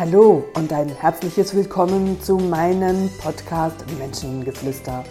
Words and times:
Hallo 0.00 0.48
und 0.54 0.72
ein 0.72 0.88
herzliches 0.88 1.54
Willkommen 1.54 2.18
zu 2.22 2.38
meinem 2.38 3.10
Podcast 3.20 3.84
Menschengeflüster. 3.98 5.04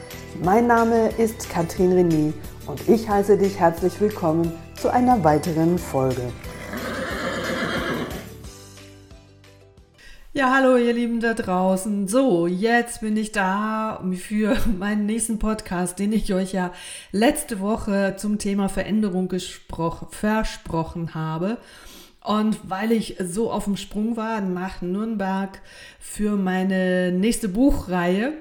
Mein 0.44 0.66
Name 0.66 1.10
ist 1.10 1.48
Katrin 1.48 1.92
René 1.92 2.34
und 2.66 2.90
ich 2.90 3.08
heiße 3.08 3.38
dich 3.38 3.60
herzlich 3.60 4.02
willkommen 4.02 4.52
zu 4.74 4.92
einer 4.92 5.24
weiteren 5.24 5.78
Folge. 5.78 6.34
Ja, 10.34 10.56
hallo 10.56 10.76
ihr 10.78 10.94
Lieben 10.94 11.20
da 11.20 11.36
draußen. 11.36 12.08
So, 12.08 12.48
jetzt 12.48 13.02
bin 13.02 13.16
ich 13.16 13.32
da 13.32 14.04
für 14.16 14.58
meinen 14.80 15.06
nächsten 15.06 15.38
Podcast, 15.38 16.00
den 16.00 16.14
ich 16.14 16.34
euch 16.34 16.52
ja 16.52 16.74
letzte 17.12 17.60
Woche 17.60 18.16
zum 18.18 18.40
Thema 18.40 18.70
Veränderung 18.70 19.32
versprochen 20.10 21.14
habe. 21.14 21.60
Und 22.30 22.60
weil 22.70 22.92
ich 22.92 23.16
so 23.20 23.52
auf 23.52 23.64
dem 23.64 23.76
Sprung 23.76 24.16
war 24.16 24.40
nach 24.40 24.84
Nürnberg 24.84 25.60
für 26.00 26.36
meine 26.36 27.12
nächste 27.12 27.50
Buchreihe 27.50 28.34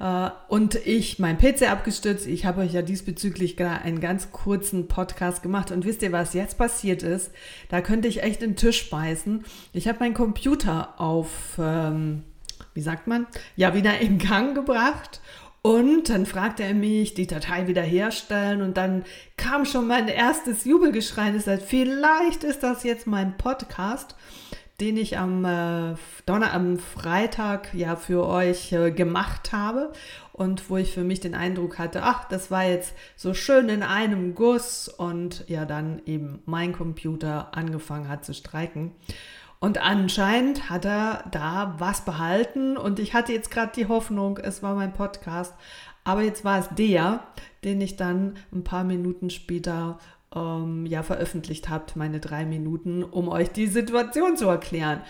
äh, 0.00 0.30
und 0.48 0.74
ich 0.74 1.20
mein 1.20 1.38
PC 1.38 1.70
abgestürzt, 1.70 2.26
ich 2.26 2.44
habe 2.44 2.62
euch 2.62 2.72
ja 2.72 2.82
diesbezüglich 2.82 3.56
einen 3.64 4.00
ganz 4.00 4.32
kurzen 4.32 4.88
Podcast 4.88 5.44
gemacht 5.44 5.70
und 5.70 5.84
wisst 5.84 6.02
ihr, 6.02 6.10
was 6.10 6.34
jetzt 6.34 6.58
passiert 6.58 7.04
ist? 7.04 7.30
Da 7.68 7.82
könnte 7.82 8.08
ich 8.08 8.24
echt 8.24 8.42
den 8.42 8.56
Tisch 8.56 8.90
beißen. 8.90 9.44
Ich 9.72 9.86
habe 9.86 10.00
meinen 10.00 10.14
Computer 10.14 11.00
auf, 11.00 11.30
ähm, 11.60 12.24
wie 12.74 12.82
sagt 12.82 13.06
man, 13.06 13.28
ja 13.54 13.74
wieder 13.74 14.00
in 14.00 14.18
Gang 14.18 14.56
gebracht 14.56 15.20
und 15.66 16.10
dann 16.10 16.26
fragte 16.26 16.62
er 16.62 16.74
mich, 16.74 17.14
die 17.14 17.26
Datei 17.26 17.66
wiederherstellen 17.66 18.62
und 18.62 18.76
dann 18.76 19.02
kam 19.36 19.64
schon 19.64 19.88
mein 19.88 20.06
erstes 20.06 20.64
Jubelgeschrei. 20.64 21.30
Es 21.30 21.46
sagt, 21.46 21.64
vielleicht 21.64 22.44
ist 22.44 22.62
das 22.62 22.84
jetzt 22.84 23.08
mein 23.08 23.36
Podcast, 23.36 24.14
den 24.78 24.96
ich 24.96 25.18
am 25.18 25.44
äh, 25.44 25.96
Donner, 26.24 26.52
am 26.52 26.78
Freitag 26.78 27.74
ja 27.74 27.96
für 27.96 28.28
euch 28.28 28.70
äh, 28.70 28.92
gemacht 28.92 29.50
habe 29.50 29.92
und 30.32 30.70
wo 30.70 30.76
ich 30.76 30.92
für 30.92 31.02
mich 31.02 31.18
den 31.18 31.34
Eindruck 31.34 31.80
hatte, 31.80 32.04
ach, 32.04 32.28
das 32.28 32.52
war 32.52 32.64
jetzt 32.64 32.94
so 33.16 33.34
schön 33.34 33.68
in 33.68 33.82
einem 33.82 34.36
Guss 34.36 34.86
und 34.86 35.42
ja 35.48 35.64
dann 35.64 36.00
eben 36.06 36.44
mein 36.46 36.74
Computer 36.74 37.56
angefangen 37.56 38.08
hat 38.08 38.24
zu 38.24 38.34
streiken. 38.34 38.92
Und 39.58 39.78
anscheinend 39.78 40.68
hat 40.70 40.84
er 40.84 41.24
da 41.30 41.74
was 41.78 42.04
behalten. 42.04 42.76
Und 42.76 42.98
ich 42.98 43.14
hatte 43.14 43.32
jetzt 43.32 43.50
gerade 43.50 43.72
die 43.74 43.88
Hoffnung, 43.88 44.38
es 44.38 44.62
war 44.62 44.74
mein 44.74 44.92
Podcast, 44.92 45.54
aber 46.04 46.22
jetzt 46.22 46.44
war 46.44 46.58
es 46.58 46.68
der, 46.76 47.24
den 47.64 47.80
ich 47.80 47.96
dann 47.96 48.36
ein 48.52 48.64
paar 48.64 48.84
Minuten 48.84 49.30
später 49.30 49.98
ähm, 50.34 50.86
ja 50.86 51.02
veröffentlicht 51.02 51.68
habe, 51.68 51.86
meine 51.94 52.20
drei 52.20 52.44
Minuten, 52.44 53.02
um 53.02 53.28
euch 53.28 53.50
die 53.50 53.66
Situation 53.66 54.36
zu 54.36 54.46
erklären. 54.48 55.00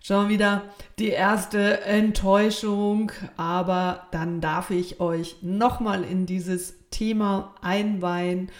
Schon 0.00 0.28
wieder 0.28 0.62
die 0.98 1.08
erste 1.08 1.82
Enttäuschung, 1.82 3.12
aber 3.36 4.06
dann 4.10 4.40
darf 4.40 4.70
ich 4.70 5.00
euch 5.00 5.36
nochmal 5.42 6.04
in 6.04 6.24
dieses 6.24 6.88
Thema 6.90 7.54
einweihen 7.62 8.50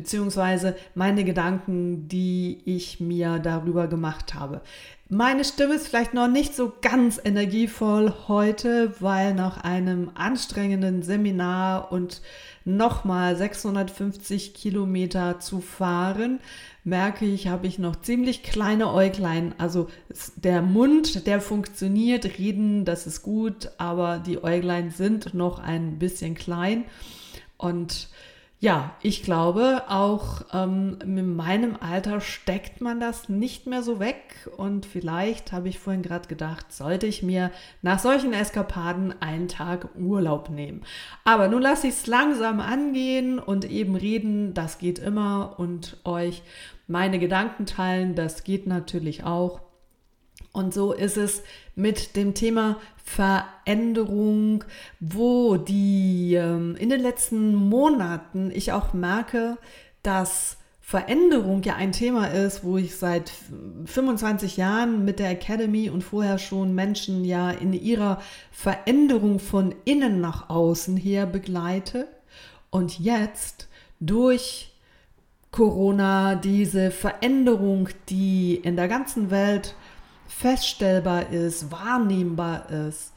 beziehungsweise 0.00 0.76
meine 0.94 1.24
Gedanken, 1.24 2.08
die 2.08 2.62
ich 2.64 3.00
mir 3.00 3.38
darüber 3.38 3.86
gemacht 3.86 4.34
habe. 4.34 4.62
Meine 5.10 5.44
Stimme 5.44 5.74
ist 5.74 5.88
vielleicht 5.88 6.14
noch 6.14 6.28
nicht 6.28 6.54
so 6.54 6.72
ganz 6.80 7.20
energievoll 7.22 8.14
heute, 8.26 8.94
weil 9.00 9.34
nach 9.34 9.62
einem 9.62 10.10
anstrengenden 10.14 11.02
Seminar 11.02 11.92
und 11.92 12.22
nochmal 12.64 13.36
650 13.36 14.54
Kilometer 14.54 15.38
zu 15.38 15.60
fahren, 15.60 16.40
merke 16.82 17.26
ich, 17.26 17.48
habe 17.48 17.66
ich 17.66 17.78
noch 17.78 17.96
ziemlich 17.96 18.42
kleine 18.42 18.90
Äuglein. 18.90 19.54
Also 19.58 19.88
der 20.36 20.62
Mund, 20.62 21.26
der 21.26 21.42
funktioniert, 21.42 22.38
reden, 22.38 22.86
das 22.86 23.06
ist 23.06 23.20
gut, 23.20 23.70
aber 23.76 24.18
die 24.18 24.42
Äuglein 24.42 24.90
sind 24.90 25.34
noch 25.34 25.58
ein 25.58 25.98
bisschen 25.98 26.34
klein 26.34 26.84
und 27.58 28.08
ja, 28.62 28.94
ich 29.00 29.22
glaube, 29.22 29.84
auch 29.88 30.42
ähm, 30.52 30.98
in 31.02 31.34
meinem 31.34 31.78
Alter 31.80 32.20
steckt 32.20 32.82
man 32.82 33.00
das 33.00 33.30
nicht 33.30 33.66
mehr 33.66 33.82
so 33.82 34.00
weg. 34.00 34.50
Und 34.58 34.84
vielleicht 34.84 35.50
habe 35.52 35.70
ich 35.70 35.78
vorhin 35.78 36.02
gerade 36.02 36.28
gedacht, 36.28 36.70
sollte 36.70 37.06
ich 37.06 37.22
mir 37.22 37.52
nach 37.80 37.98
solchen 37.98 38.34
Eskapaden 38.34 39.14
einen 39.22 39.48
Tag 39.48 39.88
Urlaub 39.98 40.50
nehmen. 40.50 40.82
Aber 41.24 41.48
nun 41.48 41.62
lasse 41.62 41.86
ich 41.86 41.94
es 41.94 42.06
langsam 42.06 42.60
angehen 42.60 43.38
und 43.38 43.64
eben 43.64 43.96
reden, 43.96 44.52
das 44.52 44.76
geht 44.76 44.98
immer. 44.98 45.54
Und 45.56 45.96
euch 46.04 46.42
meine 46.86 47.18
Gedanken 47.18 47.64
teilen, 47.64 48.14
das 48.14 48.44
geht 48.44 48.66
natürlich 48.66 49.24
auch. 49.24 49.69
Und 50.52 50.74
so 50.74 50.92
ist 50.92 51.16
es 51.16 51.42
mit 51.74 52.16
dem 52.16 52.34
Thema 52.34 52.76
Veränderung, 53.04 54.64
wo 54.98 55.56
die 55.56 56.34
ähm, 56.34 56.76
in 56.76 56.90
den 56.90 57.00
letzten 57.00 57.54
Monaten 57.54 58.50
ich 58.52 58.72
auch 58.72 58.92
merke, 58.92 59.58
dass 60.02 60.56
Veränderung 60.90 61.62
ja 61.62 61.76
ein 61.76 61.92
Thema 61.92 62.26
ist, 62.26 62.64
wo 62.64 62.76
ich 62.76 62.96
seit 62.96 63.30
25 63.84 64.56
Jahren 64.56 65.04
mit 65.04 65.20
der 65.20 65.30
Academy 65.30 65.88
und 65.88 66.02
vorher 66.02 66.38
schon 66.38 66.74
Menschen 66.74 67.24
ja 67.24 67.52
in 67.52 67.72
ihrer 67.72 68.20
Veränderung 68.50 69.38
von 69.38 69.72
innen 69.84 70.20
nach 70.20 70.50
außen 70.50 70.96
her 70.96 71.26
begleite. 71.26 72.08
Und 72.70 72.98
jetzt 72.98 73.68
durch 74.00 74.72
Corona 75.52 76.34
diese 76.34 76.90
Veränderung, 76.90 77.88
die 78.08 78.56
in 78.56 78.74
der 78.74 78.88
ganzen 78.88 79.30
Welt 79.30 79.76
feststellbar 80.40 81.30
ist, 81.30 81.70
wahrnehmbar 81.70 82.70
ist, 82.70 83.12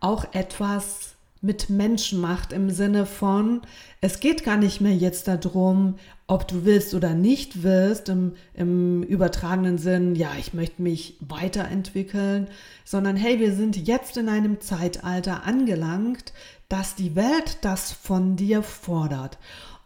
auch 0.00 0.26
etwas 0.32 1.14
mit 1.40 1.70
Menschen 1.70 2.20
macht 2.20 2.52
im 2.52 2.70
Sinne 2.70 3.06
von, 3.06 3.62
es 4.00 4.20
geht 4.20 4.44
gar 4.44 4.56
nicht 4.56 4.80
mehr 4.80 4.94
jetzt 4.94 5.28
darum, 5.28 5.94
ob 6.26 6.46
du 6.46 6.64
willst 6.64 6.94
oder 6.94 7.14
nicht 7.14 7.62
willst, 7.62 8.08
im, 8.08 8.34
im 8.54 9.02
übertragenen 9.02 9.78
Sinn, 9.78 10.14
ja, 10.14 10.30
ich 10.38 10.52
möchte 10.52 10.82
mich 10.82 11.16
weiterentwickeln, 11.20 12.48
sondern 12.84 13.16
hey, 13.16 13.38
wir 13.38 13.54
sind 13.54 13.76
jetzt 13.76 14.16
in 14.16 14.28
einem 14.28 14.60
Zeitalter 14.60 15.44
angelangt, 15.44 16.32
dass 16.68 16.96
die 16.96 17.16
Welt 17.16 17.58
das 17.62 17.92
von 17.92 18.36
dir 18.36 18.62
fordert. 18.62 19.38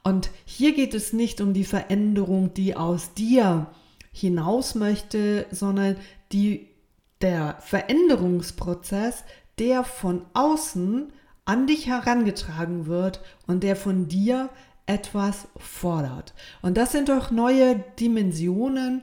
Und 0.03 0.31
hier 0.45 0.75
geht 0.75 0.95
es 0.95 1.13
nicht 1.13 1.41
um 1.41 1.53
die 1.53 1.65
Veränderung, 1.65 2.55
die 2.55 2.75
aus 2.75 3.15
dir 3.15 3.69
hinaus 4.13 4.75
möchte, 4.75 5.47
sondern 5.53 5.97
die, 6.33 6.72
der 7.23 7.57
Veränderungsprozess, 7.61 9.25
der 9.59 9.85
von 9.85 10.23
außen 10.35 11.13
an 11.45 11.67
dich 11.67 11.87
herangetragen 11.87 12.87
wird 12.87 13.21
und 13.47 13.63
der 13.63 13.77
von 13.77 14.09
dir 14.09 14.49
etwas 14.87 15.47
fordert. 15.57 16.35
Und 16.61 16.77
das 16.77 16.93
sind 16.93 17.09
doch 17.09 17.31
neue 17.31 17.85
Dimensionen. 17.99 19.03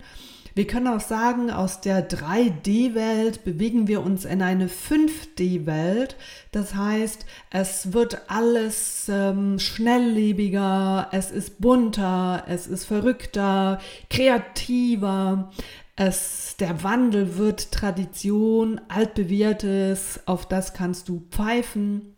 Wir 0.56 0.68
können 0.68 0.88
auch 0.88 1.00
sagen, 1.00 1.52
aus 1.52 1.80
der 1.80 2.10
3D-Welt 2.10 3.46
bewegen 3.46 3.88
wir 3.88 4.02
uns 4.02 4.26
in 4.26 4.42
eine 4.42 4.68
5D-Welt. 4.68 6.18
Das 6.52 6.76
heißt, 6.76 7.26
es 7.50 7.94
wird 7.94 8.30
alles 8.30 9.08
ähm, 9.10 9.60
schnelllebiger, 9.60 11.08
es 11.12 11.32
ist 11.32 11.62
bunter, 11.62 12.44
es 12.48 12.68
ist 12.68 12.86
verrückter, 12.86 13.80
kreativer. 14.10 15.52
Es, 16.02 16.56
der 16.58 16.82
Wandel 16.82 17.36
wird 17.36 17.74
Tradition, 17.74 18.80
altbewährtes, 18.88 20.22
auf 20.28 20.48
das 20.48 20.74
kannst 20.74 21.10
du 21.10 21.28
pfeifen. 21.30 22.16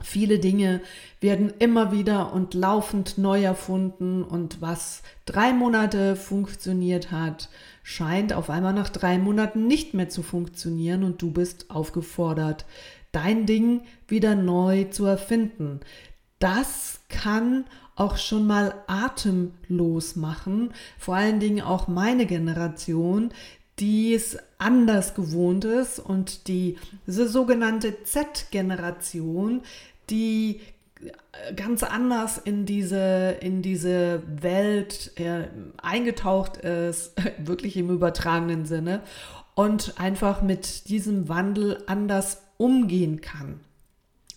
Viele 0.00 0.38
Dinge 0.38 0.80
werden 1.20 1.52
immer 1.58 1.90
wieder 1.90 2.32
und 2.32 2.54
laufend 2.54 3.18
neu 3.18 3.42
erfunden 3.42 4.22
und 4.22 4.62
was 4.62 5.02
drei 5.24 5.52
Monate 5.52 6.14
funktioniert 6.14 7.10
hat, 7.10 7.48
scheint 7.82 8.32
auf 8.32 8.48
einmal 8.48 8.74
nach 8.74 8.90
drei 8.90 9.18
Monaten 9.18 9.66
nicht 9.66 9.92
mehr 9.92 10.08
zu 10.08 10.22
funktionieren 10.22 11.02
und 11.02 11.20
du 11.20 11.32
bist 11.32 11.68
aufgefordert, 11.68 12.64
dein 13.10 13.44
Ding 13.44 13.82
wieder 14.06 14.36
neu 14.36 14.84
zu 14.84 15.04
erfinden. 15.04 15.80
Das 16.38 17.00
kann 17.08 17.64
auch 17.96 18.16
schon 18.18 18.46
mal 18.46 18.74
atemlos 18.86 20.16
machen. 20.16 20.72
Vor 20.98 21.16
allen 21.16 21.40
Dingen 21.40 21.62
auch 21.62 21.88
meine 21.88 22.26
Generation, 22.26 23.30
die 23.78 24.14
es 24.14 24.38
anders 24.58 25.14
gewohnt 25.14 25.64
ist 25.64 25.98
und 25.98 26.48
die 26.48 26.78
sogenannte 27.06 28.04
Z-Generation, 28.04 29.62
die 30.08 30.60
ganz 31.54 31.82
anders 31.82 32.38
in 32.38 32.66
diese, 32.66 33.36
in 33.40 33.62
diese 33.62 34.22
Welt 34.40 35.12
äh, 35.16 35.48
eingetaucht 35.82 36.58
ist, 36.58 37.12
wirklich 37.38 37.76
im 37.76 37.90
übertragenen 37.90 38.66
Sinne, 38.66 39.02
und 39.54 39.98
einfach 39.98 40.42
mit 40.42 40.88
diesem 40.88 41.28
Wandel 41.28 41.82
anders 41.86 42.42
umgehen 42.58 43.20
kann. 43.20 43.60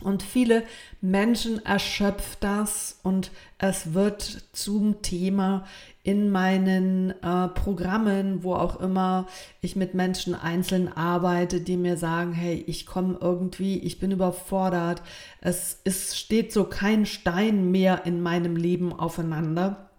Und 0.01 0.23
viele 0.23 0.63
Menschen 1.01 1.65
erschöpft 1.65 2.43
das 2.43 2.99
und 3.03 3.31
es 3.57 3.93
wird 3.93 4.43
zum 4.53 5.01
Thema 5.01 5.65
in 6.03 6.31
meinen 6.31 7.11
äh, 7.21 7.49
Programmen, 7.49 8.43
wo 8.43 8.53
auch 8.53 8.79
immer 8.79 9.27
ich 9.59 9.75
mit 9.75 9.93
Menschen 9.93 10.33
einzeln 10.33 10.87
arbeite, 10.87 11.59
die 11.59 11.75
mir 11.75 11.97
sagen, 11.97 12.31
hey, 12.31 12.63
ich 12.65 12.85
komme 12.85 13.17
irgendwie, 13.19 13.77
ich 13.79 13.99
bin 13.99 14.11
überfordert, 14.11 15.01
es, 15.41 15.81
es 15.83 16.17
steht 16.17 16.53
so 16.53 16.63
kein 16.63 17.05
Stein 17.05 17.69
mehr 17.69 18.05
in 18.05 18.21
meinem 18.21 18.55
Leben 18.55 18.93
aufeinander. 18.93 19.89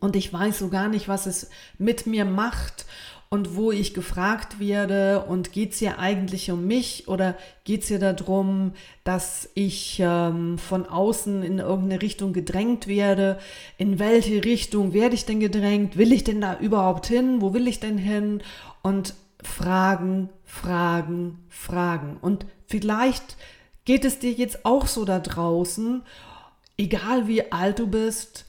Und 0.00 0.16
ich 0.16 0.32
weiß 0.32 0.58
so 0.58 0.68
gar 0.68 0.88
nicht, 0.88 1.08
was 1.08 1.26
es 1.26 1.48
mit 1.78 2.06
mir 2.06 2.24
macht 2.24 2.84
und 3.30 3.56
wo 3.56 3.72
ich 3.72 3.92
gefragt 3.92 4.58
werde 4.58 5.24
und 5.24 5.52
geht 5.52 5.72
es 5.72 5.78
hier 5.78 5.98
eigentlich 5.98 6.50
um 6.50 6.66
mich 6.66 7.08
oder 7.08 7.36
geht 7.64 7.82
es 7.82 7.88
hier 7.88 7.98
darum, 7.98 8.72
dass 9.04 9.50
ich 9.54 10.00
ähm, 10.02 10.56
von 10.56 10.86
außen 10.86 11.42
in 11.42 11.58
irgendeine 11.58 12.00
Richtung 12.00 12.32
gedrängt 12.32 12.86
werde? 12.86 13.38
In 13.76 13.98
welche 13.98 14.44
Richtung 14.44 14.94
werde 14.94 15.14
ich 15.14 15.26
denn 15.26 15.40
gedrängt? 15.40 15.98
Will 15.98 16.12
ich 16.12 16.24
denn 16.24 16.40
da 16.40 16.58
überhaupt 16.58 17.06
hin? 17.06 17.42
Wo 17.42 17.52
will 17.52 17.68
ich 17.68 17.80
denn 17.80 17.98
hin? 17.98 18.42
Und 18.82 19.14
Fragen, 19.42 20.30
Fragen, 20.44 21.44
Fragen. 21.48 22.16
Und 22.20 22.46
vielleicht 22.66 23.36
geht 23.84 24.04
es 24.04 24.18
dir 24.18 24.32
jetzt 24.32 24.64
auch 24.64 24.86
so 24.86 25.04
da 25.04 25.20
draußen, 25.20 26.02
egal 26.78 27.28
wie 27.28 27.52
alt 27.52 27.78
du 27.78 27.86
bist, 27.86 28.46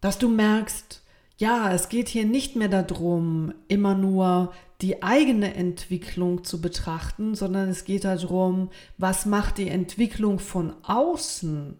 dass 0.00 0.18
du 0.18 0.28
merkst, 0.28 1.02
ja, 1.38 1.72
es 1.72 1.88
geht 1.88 2.08
hier 2.08 2.24
nicht 2.24 2.56
mehr 2.56 2.68
darum, 2.68 3.54
immer 3.68 3.94
nur 3.94 4.52
die 4.80 5.02
eigene 5.02 5.54
Entwicklung 5.54 6.44
zu 6.44 6.60
betrachten, 6.60 7.34
sondern 7.34 7.68
es 7.68 7.84
geht 7.84 8.04
darum, 8.04 8.70
was 8.96 9.24
macht 9.24 9.58
die 9.58 9.68
Entwicklung 9.68 10.38
von 10.40 10.74
außen 10.82 11.78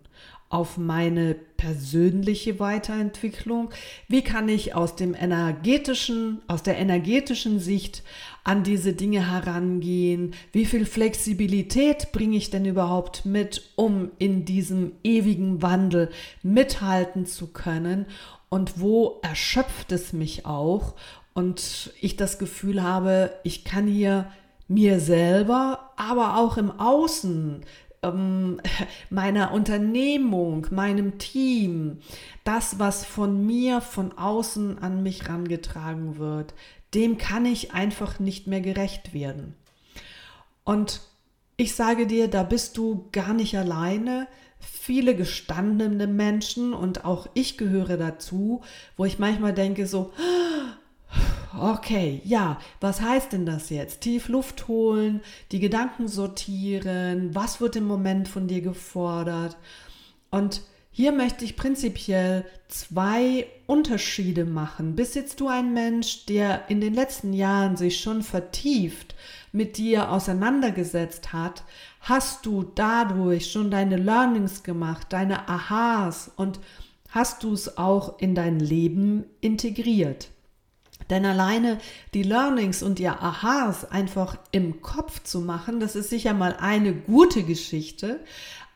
auf 0.49 0.79
meine 0.79 1.35
persönliche 1.35 2.59
Weiterentwicklung? 2.59 3.71
Wie 4.09 4.23
kann 4.23 4.49
ich 4.49 4.75
aus 4.75 4.97
dem 4.97 5.15
energetischen, 5.15 6.41
aus 6.47 6.63
der 6.63 6.79
energetischen 6.79 7.61
Sicht 7.61 8.03
an 8.45 8.63
diese 8.63 8.95
Dinge 8.95 9.31
herangehen? 9.31 10.35
Wie 10.53 10.65
viel 10.65 10.87
Flexibilität 10.87 12.13
bringe 12.13 12.37
ich 12.37 12.51
denn 12.51 12.65
überhaupt 12.65 13.27
mit, 13.27 13.73
um 13.77 14.11
in 14.19 14.45
diesem 14.45 14.93
ewigen 15.05 15.61
Wandel 15.61 16.11
mithalten 16.43 17.27
zu 17.27 17.49
können? 17.49 18.07
Und 18.49 18.81
wo 18.81 19.21
erschöpft 19.23 19.93
es 19.93 20.13
mich 20.13 20.47
auch 20.47 20.95
und 21.35 21.93
ich 22.01 22.17
das 22.17 22.39
Gefühl 22.39 22.83
habe, 22.83 23.33
ich 23.45 23.65
kann 23.65 23.87
hier 23.87 24.31
mir 24.69 25.01
selber, 25.01 25.93
aber 25.97 26.37
auch 26.37 26.57
im 26.57 26.71
Außen, 26.71 27.65
ähm, 28.03 28.61
meiner 29.11 29.53
Unternehmung, 29.53 30.67
meinem 30.71 31.19
Team, 31.19 31.99
das, 32.45 32.79
was 32.79 33.05
von 33.05 33.47
mir 33.47 33.81
von 33.81 34.17
außen 34.17 34.79
an 34.79 35.03
mich 35.03 35.29
rangetragen 35.29 36.19
wird, 36.19 36.55
dem 36.95 37.19
kann 37.19 37.45
ich 37.45 37.73
einfach 37.73 38.19
nicht 38.19 38.47
mehr 38.47 38.61
gerecht 38.61 39.13
werden. 39.13 39.55
Und 40.65 41.01
ich 41.57 41.75
sage 41.75 42.07
dir, 42.07 42.29
da 42.29 42.43
bist 42.43 42.77
du 42.77 43.09
gar 43.13 43.35
nicht 43.35 43.59
alleine 43.59 44.29
viele 44.61 45.15
gestandene 45.15 46.07
Menschen 46.07 46.73
und 46.73 47.05
auch 47.05 47.29
ich 47.35 47.59
gehöre 47.59 47.97
dazu, 47.97 48.63
wo 48.97 49.05
ich 49.05 49.19
manchmal 49.19 49.55
denke 49.55 49.87
so, 49.87 50.13
okay, 51.59 52.21
ja, 52.25 52.59
was 52.81 53.01
heißt 53.01 53.33
denn 53.33 53.47
das 53.47 53.71
jetzt? 53.71 54.03
Tief 54.03 54.29
Luft 54.29 54.69
holen, 54.69 55.21
die 55.53 55.61
Gedanken 55.61 56.09
sortieren, 56.09 57.35
was 57.35 57.61
wird 57.61 57.77
im 57.77 57.87
Moment 57.87 58.29
von 58.29 58.47
dir 58.47 58.61
gefordert? 58.61 59.57
Und 60.31 60.63
hier 60.91 61.13
möchte 61.13 61.45
ich 61.45 61.57
prinzipiell 61.57 62.45
zwei 62.67 63.47
Unterschiede 63.67 64.45
machen. 64.45 64.97
Bist 64.97 65.15
jetzt 65.15 65.39
du 65.41 65.49
ein 65.49 65.73
Mensch, 65.73 66.27
der 66.27 66.69
in 66.69 66.81
den 66.81 66.93
letzten 66.93 67.33
Jahren 67.33 67.77
sich 67.77 68.01
schon 68.01 68.23
vertieft 68.23 69.15
mit 69.53 69.79
dir 69.79 70.11
auseinandergesetzt 70.11 71.33
hat, 71.33 71.65
hast 72.01 72.47
du 72.47 72.63
dadurch 72.75 73.51
schon 73.51 73.71
deine 73.71 73.97
Learnings 73.97 74.63
gemacht, 74.63 75.09
deine 75.11 75.49
Aha's 75.49 76.31
und 76.37 76.61
hast 77.11 77.43
du 77.43 77.53
es 77.53 77.79
auch 77.79 78.19
in 78.19 78.35
dein 78.35 78.61
Leben 78.61 79.25
integriert. 79.41 80.29
Denn 81.11 81.25
alleine 81.25 81.79
die 82.13 82.23
Learnings 82.23 82.83
und 82.83 82.99
die 82.99 83.09
Aha's 83.09 83.91
einfach 83.91 84.37
im 84.53 84.83
Kopf 84.83 85.23
zu 85.23 85.41
machen, 85.41 85.81
das 85.81 85.97
ist 85.97 86.11
sicher 86.11 86.35
mal 86.35 86.57
eine 86.61 86.95
gute 86.95 87.45
Geschichte, 87.45 88.21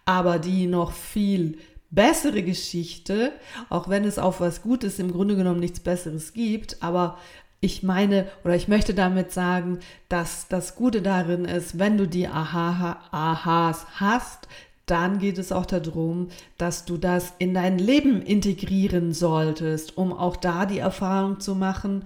aber 0.05 0.39
die 0.39 0.67
noch 0.67 0.93
viel 0.93 1.59
bessere 1.91 2.43
Geschichte, 2.43 3.33
auch 3.69 3.89
wenn 3.89 4.05
es 4.05 4.19
auf 4.19 4.41
was 4.41 4.63
Gutes 4.63 4.99
im 4.99 5.13
Grunde 5.13 5.37
genommen 5.37 5.61
nichts 5.61 5.81
Besseres 5.81 6.33
gibt, 6.33 6.83
aber 6.83 7.19
ich 7.63 7.85
meine 7.85 8.27
oder 8.45 8.57
ich 8.57 8.67
möchte 8.67 8.93
damit 8.93 9.33
sagen, 9.33 9.79
dass 10.09 10.49
das 10.49 10.75
Gute 10.75 11.01
darin 11.01 11.45
ist, 11.45 11.79
wenn 11.79 11.97
du 11.97 12.09
die 12.09 12.27
Aha, 12.27 12.99
Ahas 13.13 13.87
hast, 13.95 14.49
dann 14.85 15.21
geht 15.21 15.39
es 15.39 15.53
auch 15.53 15.65
darum, 15.65 16.29
dass 16.59 16.85
du 16.85 16.99
das 16.99 17.35
in 17.39 17.55
dein 17.55 17.79
Leben 17.79 18.21
integrieren 18.21 19.15
solltest, 19.15 19.97
um 19.97 20.13
auch 20.13 20.35
da 20.35 20.67
die 20.67 20.81
Erfahrung 20.81 21.39
zu 21.39 21.55
machen, 21.55 22.05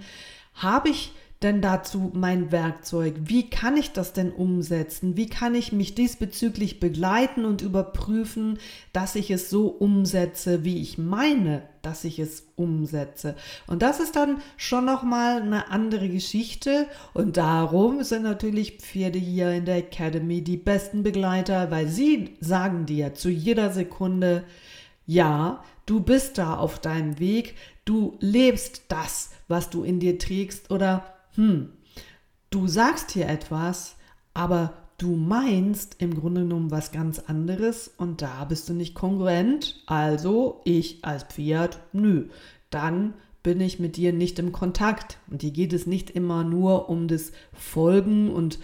habe 0.53 0.89
ich 0.89 1.11
denn 1.43 1.61
dazu 1.61 2.11
mein 2.15 2.51
Werkzeug? 2.51 3.13
Wie 3.19 3.47
kann 3.49 3.77
ich 3.77 3.91
das 3.91 4.13
denn 4.13 4.31
umsetzen? 4.31 5.17
Wie 5.17 5.27
kann 5.27 5.53
ich 5.53 5.71
mich 5.71 5.93
diesbezüglich 5.93 6.79
begleiten 6.79 7.45
und 7.45 7.61
überprüfen, 7.61 8.57
dass 8.91 9.15
ich 9.15 9.29
es 9.29 9.51
so 9.51 9.67
umsetze, 9.67 10.63
wie 10.63 10.81
ich 10.81 10.97
meine, 10.97 11.61
dass 11.83 12.05
ich 12.05 12.17
es 12.17 12.47
umsetze? 12.55 13.35
Und 13.67 13.83
das 13.83 13.99
ist 13.99 14.15
dann 14.15 14.41
schon 14.57 14.85
noch 14.85 15.03
mal 15.03 15.41
eine 15.41 15.69
andere 15.69 16.09
Geschichte 16.09 16.87
und 17.13 17.37
darum 17.37 18.03
sind 18.03 18.23
natürlich 18.23 18.79
Pferde 18.79 19.19
hier 19.19 19.51
in 19.51 19.65
der 19.65 19.77
Academy 19.77 20.41
die 20.41 20.57
besten 20.57 21.03
Begleiter, 21.03 21.69
weil 21.69 21.87
sie 21.87 22.35
sagen 22.39 22.87
dir 22.87 23.13
zu 23.13 23.29
jeder 23.29 23.71
Sekunde, 23.71 24.43
ja, 25.05 25.63
du 25.85 25.99
bist 25.99 26.39
da 26.39 26.57
auf 26.57 26.79
deinem 26.79 27.19
Weg, 27.19 27.53
du 27.85 28.17
lebst 28.19 28.85
das, 28.87 29.29
was 29.47 29.69
du 29.69 29.83
in 29.83 29.99
dir 29.99 30.17
trägst 30.17 30.71
oder 30.71 31.13
hm, 31.37 31.69
du 32.49 32.67
sagst 32.67 33.11
hier 33.11 33.29
etwas, 33.29 33.95
aber 34.33 34.73
du 34.97 35.15
meinst 35.15 35.95
im 35.99 36.13
Grunde 36.15 36.41
genommen 36.41 36.71
was 36.71 36.91
ganz 36.91 37.19
anderes 37.19 37.93
und 37.97 38.21
da 38.21 38.45
bist 38.45 38.67
du 38.67 38.73
nicht 38.73 38.95
kongruent. 38.95 39.81
Also 39.85 40.61
ich 40.65 41.05
als 41.05 41.23
Pferd, 41.23 41.79
nö, 41.93 42.27
dann 42.69 43.13
bin 43.43 43.61
ich 43.61 43.79
mit 43.79 43.95
dir 43.95 44.11
nicht 44.11 44.39
im 44.39 44.51
Kontakt. 44.51 45.19
Und 45.31 45.41
hier 45.41 45.51
geht 45.51 45.71
es 45.71 45.87
nicht 45.87 46.09
immer 46.09 46.43
nur 46.43 46.89
um 46.89 47.07
das 47.07 47.31
Folgen 47.53 48.29
und 48.29 48.59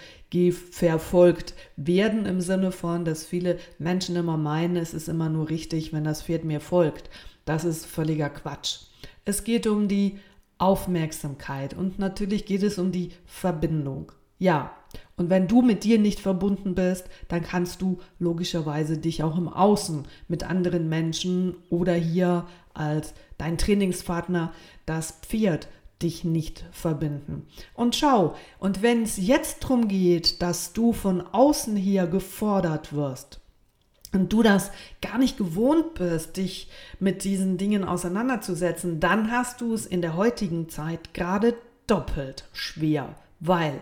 verfolgt 0.71 1.53
werden 1.77 2.25
im 2.25 2.41
Sinne 2.41 2.71
von, 2.71 3.05
dass 3.05 3.23
viele 3.23 3.59
Menschen 3.77 4.15
immer 4.15 4.35
meinen, 4.35 4.75
es 4.75 4.93
ist 4.95 5.07
immer 5.07 5.29
nur 5.29 5.49
richtig, 5.49 5.93
wenn 5.93 6.03
das 6.03 6.23
Pferd 6.23 6.43
mir 6.43 6.59
folgt. 6.59 7.09
Das 7.45 7.63
ist 7.63 7.85
völliger 7.85 8.29
Quatsch. 8.29 8.79
Es 9.25 9.43
geht 9.43 9.67
um 9.67 9.87
die 9.87 10.17
Aufmerksamkeit 10.63 11.73
und 11.73 11.99
natürlich 11.99 12.45
geht 12.45 12.63
es 12.63 12.77
um 12.79 12.93
die 12.93 13.09
Verbindung. 13.25 14.13
Ja, 14.39 14.71
und 15.17 15.29
wenn 15.29 15.49
du 15.49 15.61
mit 15.61 15.83
dir 15.83 15.99
nicht 15.99 16.21
verbunden 16.21 16.73
bist, 16.73 17.09
dann 17.27 17.43
kannst 17.43 17.81
du 17.81 17.99
logischerweise 18.17 18.97
dich 18.97 19.23
auch 19.23 19.37
im 19.37 19.49
Außen 19.49 20.07
mit 20.29 20.43
anderen 20.43 20.87
Menschen 20.87 21.55
oder 21.69 21.93
hier 21.93 22.45
als 22.73 23.13
dein 23.37 23.57
Trainingspartner 23.57 24.53
das 24.85 25.11
Pferd 25.21 25.67
dich 26.01 26.23
nicht 26.23 26.63
verbinden. 26.71 27.45
Und 27.73 27.97
schau, 27.97 28.35
und 28.57 28.81
wenn 28.81 29.03
es 29.03 29.17
jetzt 29.17 29.63
darum 29.63 29.89
geht, 29.89 30.41
dass 30.41 30.71
du 30.71 30.93
von 30.93 31.21
außen 31.21 31.75
hier 31.75 32.07
gefordert 32.07 32.93
wirst, 32.93 33.41
und 34.13 34.31
du 34.31 34.43
das 34.43 34.71
gar 35.01 35.17
nicht 35.17 35.37
gewohnt 35.37 35.95
bist, 35.95 36.37
dich 36.37 36.69
mit 36.99 37.23
diesen 37.23 37.57
Dingen 37.57 37.83
auseinanderzusetzen, 37.83 38.99
dann 38.99 39.31
hast 39.31 39.61
du 39.61 39.73
es 39.73 39.85
in 39.85 40.01
der 40.01 40.15
heutigen 40.15 40.69
Zeit 40.69 41.13
gerade 41.13 41.55
doppelt 41.87 42.45
schwer, 42.53 43.15
weil 43.39 43.81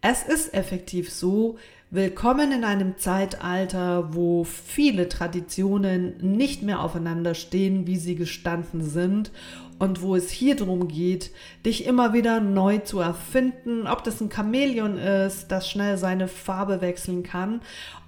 es 0.00 0.22
ist 0.22 0.54
effektiv 0.54 1.10
so, 1.10 1.58
willkommen 1.90 2.52
in 2.52 2.64
einem 2.64 2.98
Zeitalter, 2.98 4.14
wo 4.14 4.44
viele 4.44 5.08
Traditionen 5.08 6.18
nicht 6.18 6.62
mehr 6.62 6.82
aufeinander 6.82 7.34
stehen, 7.34 7.86
wie 7.86 7.96
sie 7.96 8.14
gestanden 8.14 8.82
sind 8.82 9.30
und 9.78 10.02
wo 10.02 10.16
es 10.16 10.30
hier 10.30 10.56
darum 10.56 10.88
geht, 10.88 11.30
dich 11.64 11.86
immer 11.86 12.12
wieder 12.12 12.40
neu 12.40 12.78
zu 12.78 13.00
erfinden, 13.00 13.86
ob 13.86 14.04
das 14.04 14.20
ein 14.20 14.30
Chamäleon 14.30 14.98
ist, 14.98 15.48
das 15.48 15.70
schnell 15.70 15.96
seine 15.98 16.28
Farbe 16.28 16.80
wechseln 16.80 17.22
kann 17.22 17.60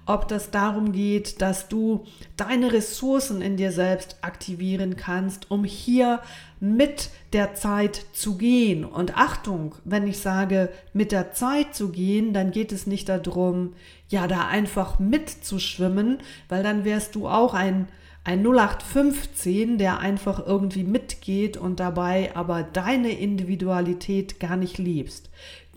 ob 0.05 0.27
das 0.27 0.51
darum 0.51 0.91
geht, 0.91 1.41
dass 1.41 1.67
du 1.67 2.05
deine 2.35 2.73
Ressourcen 2.73 3.41
in 3.41 3.55
dir 3.55 3.71
selbst 3.71 4.17
aktivieren 4.21 4.97
kannst, 4.97 5.51
um 5.51 5.63
hier 5.63 6.19
mit 6.59 7.09
der 7.33 7.53
Zeit 7.53 8.05
zu 8.11 8.37
gehen. 8.37 8.83
Und 8.83 9.17
Achtung, 9.17 9.75
wenn 9.83 10.07
ich 10.07 10.19
sage, 10.19 10.69
mit 10.93 11.11
der 11.11 11.31
Zeit 11.31 11.75
zu 11.75 11.89
gehen, 11.89 12.33
dann 12.33 12.51
geht 12.51 12.71
es 12.71 12.87
nicht 12.87 13.09
darum, 13.09 13.73
ja, 14.09 14.27
da 14.27 14.47
einfach 14.47 14.99
mitzuschwimmen, 14.99 16.19
weil 16.49 16.63
dann 16.63 16.83
wärst 16.83 17.15
du 17.15 17.27
auch 17.27 17.53
ein 17.53 17.87
ein 18.23 18.45
0815, 18.45 19.77
der 19.77 19.99
einfach 19.99 20.45
irgendwie 20.45 20.83
mitgeht 20.83 21.57
und 21.57 21.79
dabei 21.79 22.35
aber 22.35 22.63
deine 22.63 23.11
Individualität 23.11 24.39
gar 24.39 24.57
nicht 24.57 24.77
liebst. 24.77 25.29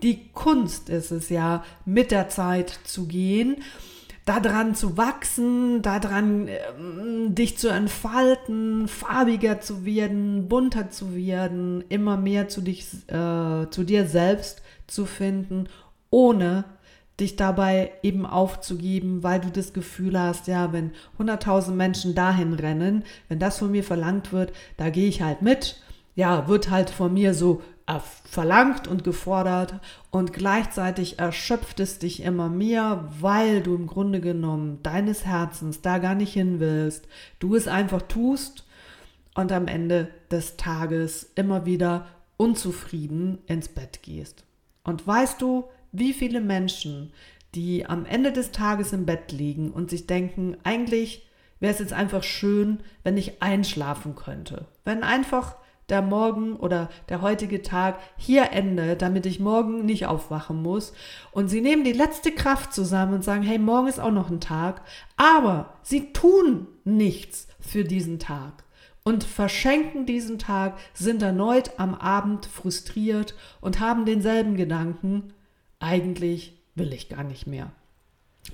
Die 0.03 0.29
Kunst 0.33 0.89
ist 0.89 1.11
es 1.11 1.29
ja, 1.29 1.63
mit 1.85 2.11
der 2.11 2.29
Zeit 2.29 2.69
zu 2.83 3.07
gehen, 3.07 3.57
daran 4.25 4.75
zu 4.75 4.97
wachsen, 4.97 5.81
daran 5.81 6.47
äh, 6.47 6.59
dich 7.29 7.57
zu 7.57 7.69
entfalten, 7.69 8.87
farbiger 8.87 9.61
zu 9.61 9.85
werden, 9.85 10.47
bunter 10.47 10.89
zu 10.89 11.15
werden, 11.15 11.83
immer 11.89 12.17
mehr 12.17 12.47
zu, 12.47 12.61
dich, 12.61 12.85
äh, 13.07 13.69
zu 13.69 13.83
dir 13.83 14.07
selbst 14.07 14.61
zu 14.87 15.05
finden, 15.05 15.69
ohne 16.09 16.65
dich 17.19 17.35
dabei 17.35 17.91
eben 18.03 18.25
aufzugeben, 18.25 19.23
weil 19.23 19.39
du 19.39 19.49
das 19.49 19.73
Gefühl 19.73 20.19
hast, 20.19 20.47
ja, 20.47 20.73
wenn 20.73 20.91
100.000 21.17 21.71
Menschen 21.71 22.15
dahin 22.15 22.53
rennen, 22.53 23.03
wenn 23.29 23.39
das 23.39 23.59
von 23.59 23.71
mir 23.71 23.83
verlangt 23.83 24.33
wird, 24.33 24.51
da 24.77 24.89
gehe 24.89 25.07
ich 25.07 25.21
halt 25.21 25.41
mit. 25.41 25.81
Ja, 26.15 26.47
wird 26.47 26.69
halt 26.69 26.89
von 26.89 27.13
mir 27.13 27.33
so 27.33 27.61
verlangt 28.23 28.87
und 28.87 29.03
gefordert 29.03 29.75
und 30.09 30.33
gleichzeitig 30.33 31.19
erschöpft 31.19 31.79
es 31.79 31.99
dich 31.99 32.23
immer 32.23 32.49
mehr, 32.49 33.07
weil 33.19 33.61
du 33.61 33.75
im 33.75 33.85
Grunde 33.85 34.21
genommen 34.21 34.79
deines 34.81 35.25
Herzens 35.25 35.81
da 35.81 35.99
gar 35.99 36.15
nicht 36.15 36.33
hin 36.33 36.59
willst. 36.59 37.07
Du 37.39 37.55
es 37.55 37.67
einfach 37.67 38.01
tust 38.01 38.65
und 39.35 39.51
am 39.51 39.67
Ende 39.67 40.09
des 40.31 40.57
Tages 40.57 41.31
immer 41.35 41.65
wieder 41.65 42.07
unzufrieden 42.37 43.37
ins 43.45 43.67
Bett 43.67 44.01
gehst. 44.01 44.45
Und 44.83 45.05
weißt 45.05 45.41
du, 45.41 45.65
wie 45.99 46.13
viele 46.13 46.41
Menschen, 46.41 47.11
die 47.53 47.85
am 47.85 48.05
Ende 48.05 48.31
des 48.31 48.51
Tages 48.51 48.93
im 48.93 49.05
Bett 49.05 49.31
liegen 49.31 49.71
und 49.71 49.89
sich 49.89 50.07
denken, 50.07 50.57
eigentlich 50.63 51.25
wäre 51.59 51.73
es 51.73 51.79
jetzt 51.79 51.93
einfach 51.93 52.23
schön, 52.23 52.79
wenn 53.03 53.17
ich 53.17 53.41
einschlafen 53.41 54.15
könnte. 54.15 54.65
Wenn 54.83 55.03
einfach 55.03 55.55
der 55.89 56.01
Morgen 56.01 56.55
oder 56.55 56.89
der 57.09 57.21
heutige 57.21 57.61
Tag 57.61 57.99
hier 58.17 58.51
endet, 58.51 59.01
damit 59.01 59.25
ich 59.25 59.39
morgen 59.39 59.85
nicht 59.85 60.07
aufwachen 60.07 60.61
muss. 60.61 60.93
Und 61.31 61.47
sie 61.47 61.61
nehmen 61.61 61.83
die 61.83 61.93
letzte 61.93 62.31
Kraft 62.31 62.73
zusammen 62.73 63.13
und 63.13 63.23
sagen, 63.23 63.43
hey, 63.43 63.59
morgen 63.59 63.87
ist 63.87 63.99
auch 63.99 64.11
noch 64.11 64.29
ein 64.29 64.41
Tag. 64.41 64.81
Aber 65.15 65.73
sie 65.83 66.11
tun 66.11 66.67
nichts 66.83 67.47
für 67.59 67.83
diesen 67.83 68.19
Tag 68.19 68.63
und 69.03 69.23
verschenken 69.23 70.07
diesen 70.07 70.39
Tag, 70.39 70.77
sind 70.95 71.21
erneut 71.21 71.73
am 71.77 71.93
Abend 71.93 72.47
frustriert 72.47 73.35
und 73.61 73.79
haben 73.79 74.05
denselben 74.05 74.55
Gedanken, 74.55 75.33
eigentlich 75.85 76.53
will 76.73 76.91
ich 76.91 77.09
gar 77.09 77.23
nicht 77.23 77.45
mehr. 77.47 77.71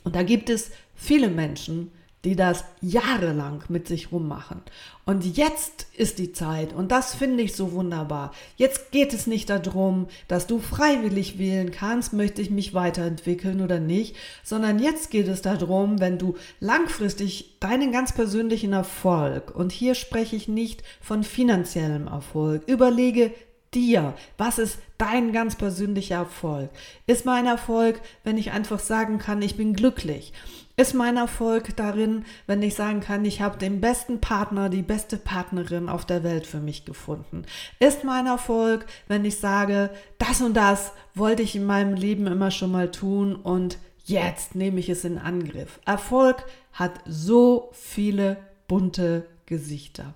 Und 0.03 0.15
da 0.15 0.23
gibt 0.23 0.49
es 0.49 0.71
viele 0.95 1.29
Menschen, 1.29 1.91
die 2.23 2.35
das 2.35 2.65
jahrelang 2.81 3.63
mit 3.67 3.87
sich 3.87 4.11
rummachen. 4.11 4.61
Und 5.05 5.25
jetzt 5.37 5.87
ist 5.97 6.19
die 6.19 6.33
Zeit, 6.33 6.71
und 6.71 6.91
das 6.91 7.15
finde 7.15 7.41
ich 7.41 7.55
so 7.55 7.71
wunderbar. 7.71 8.31
Jetzt 8.57 8.91
geht 8.91 9.13
es 9.13 9.25
nicht 9.25 9.49
darum, 9.49 10.07
dass 10.27 10.45
du 10.45 10.59
freiwillig 10.59 11.39
wählen 11.39 11.71
kannst, 11.71 12.13
möchte 12.13 12.43
ich 12.43 12.51
mich 12.51 12.75
weiterentwickeln 12.75 13.61
oder 13.61 13.79
nicht, 13.79 14.15
sondern 14.43 14.77
jetzt 14.77 15.09
geht 15.09 15.27
es 15.27 15.41
darum, 15.41 15.99
wenn 15.99 16.19
du 16.19 16.35
langfristig 16.59 17.57
deinen 17.59 17.91
ganz 17.91 18.13
persönlichen 18.13 18.73
Erfolg, 18.73 19.55
und 19.55 19.71
hier 19.71 19.95
spreche 19.95 20.35
ich 20.35 20.47
nicht 20.47 20.83
von 21.01 21.23
finanziellem 21.23 22.05
Erfolg, 22.05 22.67
überlege 22.67 23.33
dir? 23.73 24.15
Was 24.37 24.59
ist 24.59 24.79
dein 24.97 25.31
ganz 25.31 25.55
persönlicher 25.55 26.15
Erfolg? 26.15 26.69
Ist 27.07 27.25
mein 27.25 27.45
Erfolg, 27.45 28.01
wenn 28.23 28.37
ich 28.37 28.51
einfach 28.51 28.79
sagen 28.79 29.17
kann, 29.17 29.41
ich 29.41 29.55
bin 29.57 29.73
glücklich? 29.73 30.33
Ist 30.77 30.93
mein 30.93 31.17
Erfolg 31.17 31.75
darin, 31.75 32.25
wenn 32.47 32.63
ich 32.63 32.75
sagen 32.75 33.01
kann, 33.01 33.25
ich 33.25 33.41
habe 33.41 33.57
den 33.57 33.81
besten 33.81 34.19
Partner, 34.19 34.69
die 34.69 34.81
beste 34.81 35.17
Partnerin 35.17 35.89
auf 35.89 36.05
der 36.05 36.23
Welt 36.23 36.47
für 36.47 36.59
mich 36.59 36.85
gefunden? 36.85 37.45
Ist 37.79 38.03
mein 38.03 38.25
Erfolg, 38.25 38.85
wenn 39.07 39.25
ich 39.25 39.37
sage, 39.37 39.89
das 40.17 40.41
und 40.41 40.55
das 40.55 40.93
wollte 41.13 41.43
ich 41.43 41.55
in 41.55 41.65
meinem 41.65 41.93
Leben 41.93 42.25
immer 42.27 42.51
schon 42.51 42.71
mal 42.71 42.89
tun 42.89 43.35
und 43.35 43.77
jetzt 44.05 44.55
nehme 44.55 44.79
ich 44.79 44.89
es 44.89 45.03
in 45.03 45.17
Angriff? 45.17 45.79
Erfolg 45.85 46.45
hat 46.73 46.93
so 47.05 47.69
viele 47.73 48.37
bunte 48.67 49.27
Gesichter. 49.45 50.13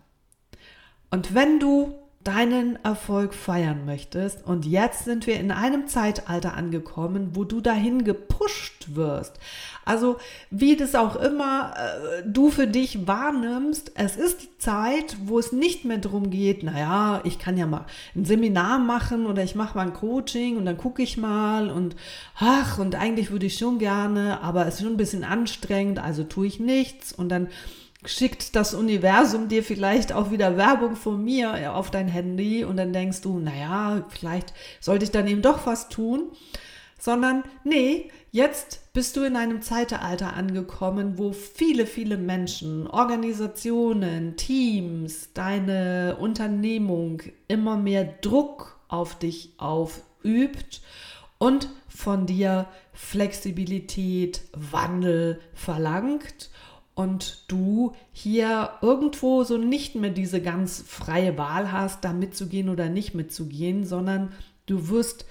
Und 1.11 1.35
wenn 1.35 1.59
du 1.59 1.93
deinen 2.25 2.83
Erfolg 2.83 3.35
feiern 3.35 3.85
möchtest. 3.85 4.45
Und 4.45 4.65
jetzt 4.65 5.05
sind 5.05 5.27
wir 5.27 5.39
in 5.39 5.51
einem 5.51 5.87
Zeitalter 5.87 6.55
angekommen, 6.55 7.29
wo 7.33 7.43
du 7.43 7.61
dahin 7.61 8.03
gepusht 8.03 8.95
wirst. 8.95 9.39
Also 9.85 10.17
wie 10.49 10.75
das 10.75 10.95
auch 10.95 11.15
immer 11.15 11.73
äh, 11.77 12.23
du 12.25 12.49
für 12.49 12.65
dich 12.65 13.07
wahrnimmst, 13.07 13.91
es 13.93 14.17
ist 14.17 14.41
die 14.41 14.57
Zeit, 14.57 15.15
wo 15.25 15.37
es 15.37 15.51
nicht 15.51 15.85
mehr 15.85 15.99
darum 15.99 16.31
geht, 16.31 16.63
naja, 16.63 17.21
ich 17.23 17.37
kann 17.37 17.55
ja 17.55 17.67
mal 17.67 17.85
ein 18.15 18.25
Seminar 18.25 18.79
machen 18.79 19.27
oder 19.27 19.43
ich 19.43 19.53
mache 19.53 19.77
mal 19.77 19.85
ein 19.85 19.93
Coaching 19.93 20.57
und 20.57 20.65
dann 20.65 20.77
gucke 20.77 21.03
ich 21.03 21.17
mal 21.17 21.69
und 21.69 21.95
ach, 22.39 22.79
und 22.79 22.95
eigentlich 22.95 23.29
würde 23.29 23.45
ich 23.45 23.59
schon 23.59 23.77
gerne, 23.77 24.41
aber 24.41 24.65
es 24.65 24.75
ist 24.75 24.81
schon 24.81 24.93
ein 24.93 24.97
bisschen 24.97 25.23
anstrengend, 25.23 25.99
also 25.99 26.23
tue 26.23 26.47
ich 26.47 26.59
nichts 26.59 27.13
und 27.13 27.29
dann 27.29 27.49
schickt 28.05 28.55
das 28.55 28.73
Universum 28.73 29.47
dir 29.47 29.63
vielleicht 29.63 30.13
auch 30.13 30.31
wieder 30.31 30.57
Werbung 30.57 30.95
von 30.95 31.23
mir 31.23 31.73
auf 31.75 31.91
dein 31.91 32.07
Handy 32.07 32.63
und 32.63 32.77
dann 32.77 32.93
denkst 32.93 33.21
du, 33.21 33.39
naja, 33.39 34.05
vielleicht 34.09 34.53
sollte 34.79 35.05
ich 35.05 35.11
dann 35.11 35.27
eben 35.27 35.41
doch 35.41 35.65
was 35.65 35.89
tun. 35.89 36.31
Sondern 36.97 37.43
nee, 37.63 38.09
jetzt 38.31 38.93
bist 38.93 39.15
du 39.15 39.23
in 39.23 39.35
einem 39.35 39.61
Zeitalter 39.61 40.33
angekommen, 40.33 41.17
wo 41.17 41.33
viele, 41.33 41.85
viele 41.85 42.17
Menschen, 42.17 42.87
Organisationen, 42.87 44.37
Teams, 44.37 45.33
deine 45.33 46.17
Unternehmung 46.19 47.21
immer 47.47 47.77
mehr 47.77 48.05
Druck 48.21 48.79
auf 48.87 49.19
dich 49.19 49.53
aufübt 49.57 50.81
und 51.37 51.69
von 51.87 52.25
dir 52.25 52.67
Flexibilität, 52.93 54.41
Wandel 54.53 55.39
verlangt 55.53 56.49
und 56.95 57.43
du 57.49 57.93
hier 58.13 58.71
irgendwo 58.81 59.43
so 59.43 59.57
nicht 59.57 59.95
mehr 59.95 60.09
diese 60.09 60.41
ganz 60.41 60.83
freie 60.87 61.37
Wahl 61.37 61.71
hast, 61.71 62.03
da 62.05 62.13
mitzugehen 62.13 62.69
oder 62.69 62.89
nicht 62.89 63.13
mitzugehen, 63.13 63.85
sondern 63.85 64.31
du 64.65 64.89
wirst, 64.89 65.25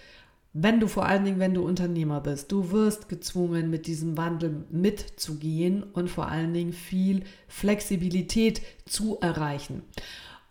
wenn 0.53 0.79
du 0.79 0.87
vor 0.87 1.07
allen 1.07 1.25
Dingen, 1.25 1.41
wenn 1.41 1.55
du 1.55 1.65
Unternehmer 1.65 2.21
bist, 2.21 2.53
du 2.53 2.71
wirst 2.71 3.09
gezwungen, 3.09 3.71
mit 3.71 3.87
diesem 3.87 4.19
Wandel 4.19 4.65
mitzugehen 4.71 5.83
und 5.83 6.09
vor 6.09 6.29
allen 6.29 6.53
Dingen 6.53 6.75
viel 6.75 7.25
Flexibilität 7.49 8.61
zu 8.85 9.19
erreichen. 9.21 9.83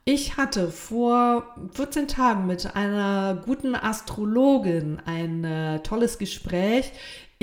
Ich 0.05 0.35
hatte 0.35 0.69
vor 0.69 1.55
14 1.73 2.09
Tagen 2.09 2.45
mit 2.45 2.75
einer 2.75 3.41
guten 3.45 3.73
Astrologin 3.73 4.99
ein 5.05 5.45
äh, 5.45 5.79
tolles 5.79 6.17
Gespräch. 6.17 6.91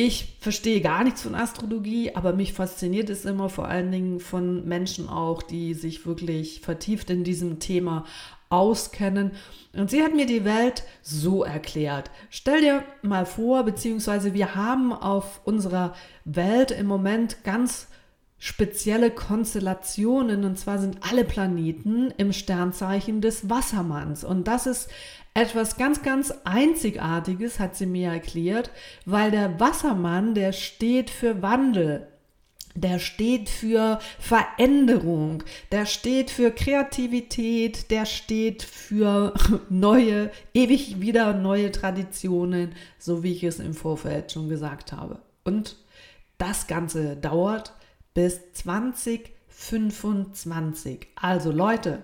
Ich 0.02 0.38
verstehe 0.40 0.80
gar 0.80 1.04
nichts 1.04 1.20
von 1.20 1.34
Astrologie, 1.34 2.14
aber 2.14 2.32
mich 2.32 2.54
fasziniert 2.54 3.10
es 3.10 3.26
immer 3.26 3.50
vor 3.50 3.68
allen 3.68 3.92
Dingen 3.92 4.18
von 4.18 4.66
Menschen 4.66 5.10
auch, 5.10 5.42
die 5.42 5.74
sich 5.74 6.06
wirklich 6.06 6.62
vertieft 6.62 7.10
in 7.10 7.22
diesem 7.22 7.58
Thema 7.58 8.06
auskennen. 8.48 9.32
Und 9.74 9.90
sie 9.90 10.02
hat 10.02 10.14
mir 10.14 10.24
die 10.24 10.46
Welt 10.46 10.84
so 11.02 11.44
erklärt. 11.44 12.10
Stell 12.30 12.62
dir 12.62 12.82
mal 13.02 13.26
vor, 13.26 13.62
beziehungsweise 13.64 14.32
wir 14.32 14.54
haben 14.54 14.94
auf 14.94 15.42
unserer 15.44 15.94
Welt 16.24 16.70
im 16.70 16.86
Moment 16.86 17.44
ganz 17.44 17.88
spezielle 18.38 19.10
Konstellationen. 19.10 20.44
Und 20.44 20.58
zwar 20.58 20.78
sind 20.78 20.96
alle 21.10 21.24
Planeten 21.24 22.10
im 22.16 22.32
Sternzeichen 22.32 23.20
des 23.20 23.50
Wassermanns. 23.50 24.24
Und 24.24 24.48
das 24.48 24.66
ist 24.66 24.88
etwas 25.34 25.76
ganz, 25.76 26.02
ganz 26.02 26.32
Einzigartiges, 26.44 27.60
hat 27.60 27.76
sie 27.76 27.86
mir 27.86 28.10
erklärt, 28.10 28.70
weil 29.06 29.30
der 29.30 29.60
Wassermann, 29.60 30.34
der 30.34 30.52
steht 30.52 31.10
für 31.10 31.42
Wandel. 31.42 32.06
Der 32.76 33.00
steht 33.00 33.48
für 33.48 33.98
Veränderung, 34.20 35.42
der 35.72 35.86
steht 35.86 36.30
für 36.30 36.52
Kreativität, 36.52 37.90
der 37.90 38.06
steht 38.06 38.62
für 38.62 39.34
neue, 39.68 40.30
ewig 40.54 41.00
wieder 41.00 41.34
neue 41.34 41.72
Traditionen, 41.72 42.72
so 42.96 43.24
wie 43.24 43.32
ich 43.32 43.42
es 43.42 43.58
im 43.58 43.74
Vorfeld 43.74 44.30
schon 44.30 44.48
gesagt 44.48 44.92
habe. 44.92 45.18
Und 45.42 45.76
das 46.38 46.68
Ganze 46.68 47.16
dauert 47.16 47.74
bis 48.14 48.52
2025. 49.60 51.08
Also 51.14 51.52
Leute, 51.52 52.02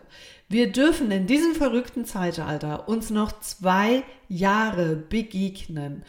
wir 0.49 0.71
dürfen 0.71 1.11
in 1.11 1.27
diesem 1.27 1.55
verrückten 1.55 2.05
Zeitalter 2.05 2.89
uns 2.89 3.11
noch 3.11 3.41
zwei 3.41 4.05
Jahre 4.29 4.95
begegnen. 4.97 6.05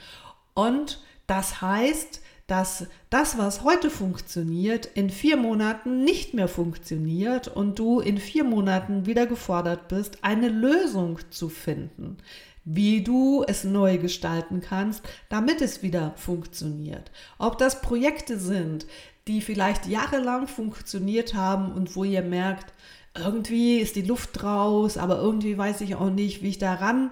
Und 0.54 1.02
das 1.26 1.62
heißt, 1.62 2.22
dass 2.48 2.88
das, 3.10 3.38
was 3.38 3.64
heute 3.64 3.90
funktioniert, 3.90 4.86
in 4.86 5.10
vier 5.10 5.36
Monaten 5.36 6.04
nicht 6.04 6.34
mehr 6.34 6.48
funktioniert 6.48 7.48
und 7.50 7.78
du 7.78 8.00
in 8.00 8.18
vier 8.18 8.44
Monaten 8.44 9.06
wieder 9.06 9.26
gefordert 9.26 9.90
bist, 9.90 10.24
eine 10.24 10.48
Lösung 10.48 11.20
zu 11.30 11.50
finden, 11.50 12.18
wie 12.64 13.04
du 13.04 13.44
es 13.46 13.66
neu 13.66 13.98
gestalten 13.98 14.62
kannst, 14.62 15.04
damit 15.30 15.62
es 15.62 15.84
wieder 15.84 16.14
funktioniert. 16.16 17.12
Ob 17.38 17.58
das 17.58 17.82
Projekte 17.82 18.38
sind, 18.38 18.86
die 19.28 19.42
vielleicht 19.42 19.88
jahrelang 19.88 20.48
funktioniert 20.48 21.34
haben 21.34 21.72
und 21.72 21.96
wo 21.96 22.04
ihr 22.04 22.22
merkt, 22.22 22.74
irgendwie 23.16 23.80
ist 23.80 23.96
die 23.96 24.04
Luft 24.04 24.44
raus, 24.44 24.98
aber 24.98 25.18
irgendwie 25.18 25.58
weiß 25.58 25.82
ich 25.82 25.96
auch 25.96 26.10
nicht, 26.10 26.42
wie 26.42 26.50
ich 26.50 26.60
daran 26.60 27.12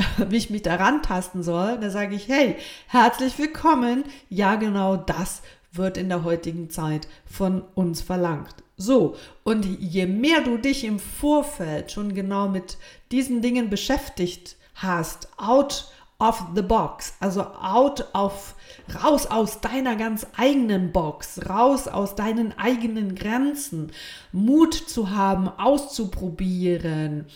wie 0.28 0.36
ich 0.36 0.50
mich 0.50 0.62
daran 0.62 1.02
tasten 1.02 1.42
soll, 1.42 1.78
da 1.78 1.90
sage 1.90 2.14
ich, 2.14 2.28
hey, 2.28 2.56
herzlich 2.88 3.38
willkommen. 3.38 4.04
Ja, 4.28 4.56
genau 4.56 4.96
das 4.96 5.42
wird 5.72 5.96
in 5.96 6.08
der 6.08 6.24
heutigen 6.24 6.70
Zeit 6.70 7.06
von 7.26 7.62
uns 7.74 8.00
verlangt. 8.00 8.54
So, 8.76 9.16
und 9.44 9.64
je 9.64 10.06
mehr 10.06 10.40
du 10.40 10.56
dich 10.56 10.84
im 10.84 10.98
Vorfeld 10.98 11.92
schon 11.92 12.14
genau 12.14 12.48
mit 12.48 12.78
diesen 13.12 13.42
Dingen 13.42 13.68
beschäftigt 13.68 14.56
hast, 14.74 15.28
out 15.36 15.92
of 16.20 16.42
the 16.54 16.62
box, 16.62 17.14
also 17.18 17.40
out 17.40 18.04
of, 18.14 18.54
raus 19.02 19.26
aus 19.26 19.60
deiner 19.60 19.96
ganz 19.96 20.26
eigenen 20.36 20.92
Box, 20.92 21.40
raus 21.48 21.88
aus 21.88 22.14
deinen 22.14 22.56
eigenen 22.58 23.14
Grenzen, 23.14 23.90
Mut 24.30 24.74
zu 24.74 25.10
haben, 25.10 25.48
auszuprobieren, 25.48 27.26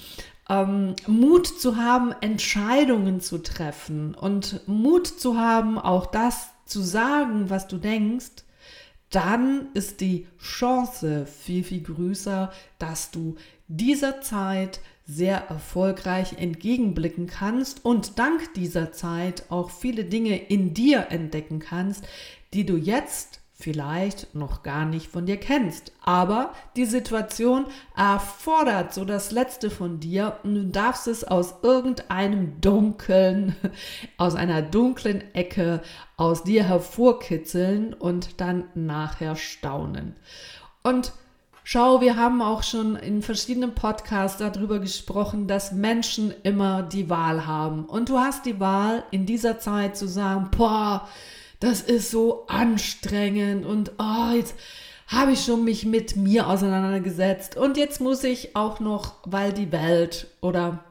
ähm, 0.48 0.94
Mut 1.06 1.46
zu 1.46 1.76
haben, 1.76 2.14
Entscheidungen 2.20 3.20
zu 3.20 3.38
treffen 3.38 4.14
und 4.14 4.60
Mut 4.68 5.06
zu 5.06 5.38
haben, 5.38 5.78
auch 5.78 6.06
das 6.06 6.50
zu 6.66 6.80
sagen, 6.82 7.50
was 7.50 7.66
du 7.66 7.78
denkst, 7.78 8.44
dann 9.10 9.68
ist 9.74 10.00
die 10.00 10.26
Chance 10.38 11.26
viel, 11.26 11.62
viel 11.62 11.82
größer, 11.82 12.52
dass 12.78 13.10
du 13.10 13.36
dieser 13.68 14.20
Zeit 14.20 14.80
sehr 15.06 15.48
erfolgreich 15.48 16.38
entgegenblicken 16.38 17.26
kannst 17.26 17.84
und 17.84 18.18
dank 18.18 18.54
dieser 18.54 18.92
Zeit 18.92 19.44
auch 19.50 19.70
viele 19.70 20.04
Dinge 20.04 20.36
in 20.36 20.72
dir 20.72 21.08
entdecken 21.10 21.58
kannst, 21.58 22.06
die 22.54 22.64
du 22.64 22.76
jetzt 22.76 23.40
vielleicht 23.56 24.34
noch 24.34 24.62
gar 24.62 24.84
nicht 24.84 25.08
von 25.08 25.26
dir 25.26 25.36
kennst. 25.36 25.92
Aber 26.02 26.52
die 26.76 26.86
Situation 26.86 27.66
erfordert 27.96 28.92
so 28.92 29.04
das 29.04 29.30
Letzte 29.30 29.70
von 29.70 30.00
dir 30.00 30.38
und 30.42 30.54
du 30.54 30.66
darfst 30.66 31.06
es 31.06 31.24
aus 31.24 31.54
irgendeinem 31.62 32.60
dunklen, 32.60 33.54
aus 34.16 34.34
einer 34.34 34.60
dunklen 34.60 35.22
Ecke 35.34 35.82
aus 36.16 36.42
dir 36.42 36.64
hervorkitzeln 36.64 37.94
und 37.94 38.40
dann 38.40 38.64
nachher 38.74 39.36
staunen. 39.36 40.16
Und 40.82 41.12
Schau, 41.66 42.02
wir 42.02 42.16
haben 42.16 42.42
auch 42.42 42.62
schon 42.62 42.94
in 42.94 43.22
verschiedenen 43.22 43.74
Podcasts 43.74 44.36
darüber 44.36 44.80
gesprochen, 44.80 45.46
dass 45.46 45.72
Menschen 45.72 46.34
immer 46.42 46.82
die 46.82 47.08
Wahl 47.08 47.46
haben. 47.46 47.86
Und 47.86 48.10
du 48.10 48.18
hast 48.18 48.44
die 48.44 48.60
Wahl, 48.60 49.02
in 49.10 49.24
dieser 49.24 49.58
Zeit 49.58 49.96
zu 49.96 50.06
sagen, 50.06 50.50
boah, 50.54 51.08
das 51.60 51.80
ist 51.80 52.10
so 52.10 52.46
anstrengend 52.48 53.64
und 53.64 53.92
oh, 53.98 54.34
jetzt 54.34 54.54
habe 55.06 55.32
ich 55.32 55.42
schon 55.42 55.64
mich 55.64 55.86
mit 55.86 56.16
mir 56.16 56.48
auseinandergesetzt 56.48 57.56
und 57.56 57.78
jetzt 57.78 57.98
muss 57.98 58.24
ich 58.24 58.54
auch 58.54 58.78
noch, 58.78 59.14
weil 59.24 59.54
die 59.54 59.72
Welt 59.72 60.26
oder 60.42 60.84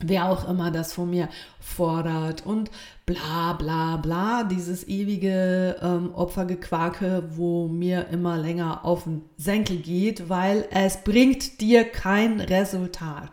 wer 0.00 0.30
auch 0.30 0.48
immer 0.48 0.70
das 0.70 0.92
von 0.92 1.10
mir 1.10 1.28
fordert 1.60 2.46
und 2.46 2.70
bla 3.06 3.54
bla 3.54 3.96
bla, 3.96 4.44
dieses 4.44 4.86
ewige 4.86 5.76
ähm, 5.82 6.14
Opfergequake, 6.14 7.24
wo 7.34 7.68
mir 7.68 8.08
immer 8.08 8.36
länger 8.36 8.84
auf 8.84 9.04
den 9.04 9.22
Senkel 9.36 9.78
geht, 9.78 10.28
weil 10.28 10.66
es 10.70 10.98
bringt 10.98 11.60
dir 11.60 11.84
kein 11.84 12.40
Resultat. 12.40 13.30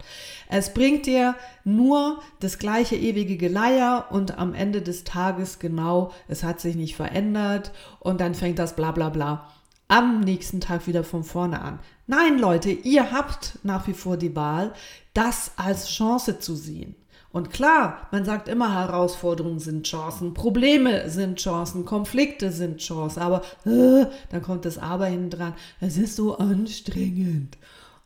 Es 0.47 0.73
bringt 0.73 1.05
dir 1.05 1.35
nur 1.63 2.21
das 2.39 2.59
gleiche 2.59 2.95
ewige 2.95 3.37
Geleier 3.37 4.07
und 4.11 4.37
am 4.37 4.53
Ende 4.53 4.81
des 4.81 5.03
Tages 5.03 5.59
genau, 5.59 6.11
es 6.27 6.43
hat 6.43 6.59
sich 6.59 6.75
nicht 6.75 6.95
verändert 6.95 7.71
und 7.99 8.21
dann 8.21 8.35
fängt 8.35 8.59
das 8.59 8.75
bla 8.75 8.91
bla 8.91 9.09
bla 9.09 9.49
am 9.87 10.21
nächsten 10.21 10.61
Tag 10.61 10.87
wieder 10.87 11.03
von 11.03 11.23
vorne 11.23 11.61
an. 11.61 11.79
Nein, 12.07 12.39
Leute, 12.39 12.71
ihr 12.71 13.11
habt 13.11 13.59
nach 13.63 13.87
wie 13.87 13.93
vor 13.93 14.17
die 14.17 14.35
Wahl, 14.35 14.73
das 15.13 15.51
als 15.57 15.89
Chance 15.89 16.39
zu 16.39 16.55
sehen. 16.55 16.95
Und 17.31 17.49
klar, 17.51 18.07
man 18.11 18.23
sagt 18.23 18.47
immer, 18.47 18.73
Herausforderungen 18.73 19.59
sind 19.59 19.85
Chancen, 19.85 20.33
Probleme 20.33 21.09
sind 21.09 21.37
Chancen, 21.37 21.83
Konflikte 21.83 22.49
sind 22.49 22.77
Chancen, 22.77 23.21
aber 23.21 23.41
äh, 23.65 24.05
dann 24.29 24.41
kommt 24.41 24.63
das 24.63 24.77
Aber 24.77 25.07
hinten 25.07 25.31
dran. 25.31 25.53
Es 25.81 25.97
ist 25.97 26.15
so 26.15 26.37
anstrengend. 26.37 27.57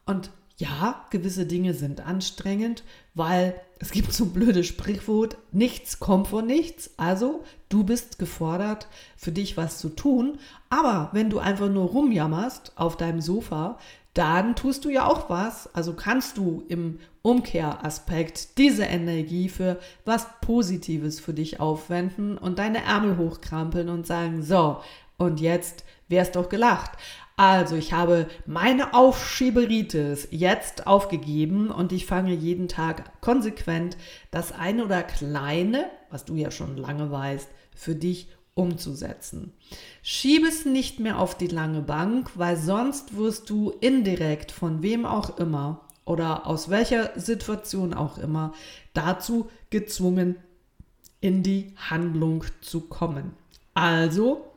Und 0.08 0.32
ja, 0.60 1.06
gewisse 1.10 1.46
Dinge 1.46 1.74
sind 1.74 2.06
anstrengend, 2.06 2.84
weil 3.14 3.56
es 3.80 3.92
gibt 3.92 4.12
so 4.12 4.26
ein 4.26 4.34
blödes 4.34 4.68
Sprichwort, 4.68 5.38
nichts 5.54 6.00
kommt 6.00 6.28
von 6.28 6.46
nichts. 6.46 6.92
Also, 6.98 7.46
du 7.70 7.86
bist 7.86 8.20
gefordert, 8.20 8.88
für 9.16 9.32
dich 9.32 9.56
was 9.56 9.80
zu 9.80 9.88
tun. 9.88 10.38
Aber 10.70 11.10
wenn 11.14 11.30
du 11.30 11.40
einfach 11.40 11.70
nur 11.70 11.86
rumjammerst 11.86 12.74
auf 12.76 12.98
deinem 12.98 13.22
Sofa, 13.22 13.80
dann 14.14 14.58
tust 14.58 14.84
du 14.84 14.90
ja 14.90 15.08
auch 15.08 15.30
was. 15.30 15.74
Also 15.74 15.94
kannst 15.94 16.38
du 16.38 16.66
im 16.68 17.00
Umkehraspekt 17.22 18.58
diese 18.58 18.84
Energie 18.84 19.48
für 19.48 19.80
was 20.04 20.28
Positives 20.42 21.22
für 21.22 21.34
dich 21.34 21.62
aufwenden 21.62 22.38
und 22.38 22.60
deine 22.60 22.84
Ärmel 22.84 23.18
hochkrampeln 23.18 23.88
und 23.88 24.06
sagen, 24.06 24.44
so, 24.44 24.82
und 25.18 25.40
jetzt 25.40 25.86
wär's 26.10 26.32
doch 26.32 26.50
gelacht. 26.50 26.92
Also, 27.40 27.78
ich 27.78 27.94
habe 27.94 28.28
meine 28.46 28.94
Aufschieberitis 28.94 30.28
jetzt 30.30 30.88
aufgegeben 30.88 31.72
und 31.72 31.94
ich 31.94 32.06
fange 32.06 32.34
jeden 32.34 32.68
Tag 32.68 33.22
konsequent 33.22 33.96
das 34.30 34.52
eine 34.52 34.84
oder 34.84 35.04
kleine, 35.04 35.86
was 36.10 36.26
du 36.26 36.36
ja 36.36 36.52
schon 36.52 36.76
lange 36.76 37.12
weißt, 37.12 37.48
für 37.74 37.96
dich 37.96 38.28
umzusetzen. 38.56 39.54
Schieb 40.04 40.46
es 40.46 40.66
nicht 40.66 41.00
mehr 41.00 41.18
auf 41.18 41.34
die 41.34 41.48
lange 41.48 41.80
Bank, 41.82 42.32
weil 42.36 42.58
sonst 42.58 43.16
wirst 43.16 43.50
du 43.50 43.70
indirekt 43.80 44.52
von 44.52 44.84
wem 44.84 45.06
auch 45.06 45.38
immer 45.38 45.88
oder 46.04 46.46
aus 46.46 46.70
welcher 46.70 47.18
Situation 47.18 47.94
auch 47.94 48.18
immer 48.18 48.52
dazu 48.94 49.50
gezwungen, 49.70 50.36
in 51.22 51.42
die 51.42 51.74
Handlung 51.78 52.44
zu 52.60 52.82
kommen. 52.82 53.32
Also 53.76 54.49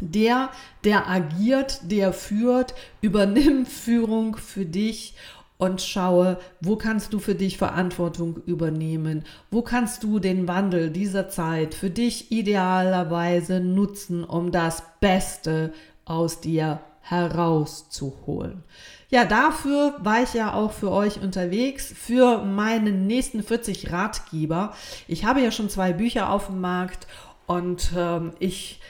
der, 0.00 0.50
der 0.84 1.08
agiert, 1.08 1.80
der 1.90 2.12
führt, 2.12 2.74
übernimm 3.00 3.66
Führung 3.66 4.36
für 4.36 4.64
dich 4.64 5.14
und 5.58 5.82
schaue, 5.82 6.38
wo 6.60 6.76
kannst 6.76 7.12
du 7.12 7.18
für 7.18 7.34
dich 7.34 7.58
Verantwortung 7.58 8.40
übernehmen? 8.46 9.24
Wo 9.50 9.62
kannst 9.62 10.04
du 10.04 10.20
den 10.20 10.46
Wandel 10.46 10.90
dieser 10.90 11.28
Zeit 11.28 11.74
für 11.74 11.90
dich 11.90 12.30
idealerweise 12.30 13.60
nutzen, 13.60 14.22
um 14.24 14.52
das 14.52 14.84
Beste 15.00 15.72
aus 16.04 16.40
dir 16.40 16.80
herauszuholen? 17.00 18.62
Ja, 19.10 19.24
dafür 19.24 19.96
war 19.98 20.22
ich 20.22 20.34
ja 20.34 20.54
auch 20.54 20.70
für 20.70 20.92
euch 20.92 21.20
unterwegs, 21.20 21.92
für 21.96 22.44
meinen 22.44 23.06
nächsten 23.06 23.42
40 23.42 23.90
Ratgeber. 23.90 24.74
Ich 25.08 25.24
habe 25.24 25.40
ja 25.40 25.50
schon 25.50 25.70
zwei 25.70 25.92
Bücher 25.92 26.30
auf 26.30 26.46
dem 26.46 26.60
Markt 26.60 27.08
und 27.46 27.90
ähm, 27.96 28.32
ich 28.38 28.80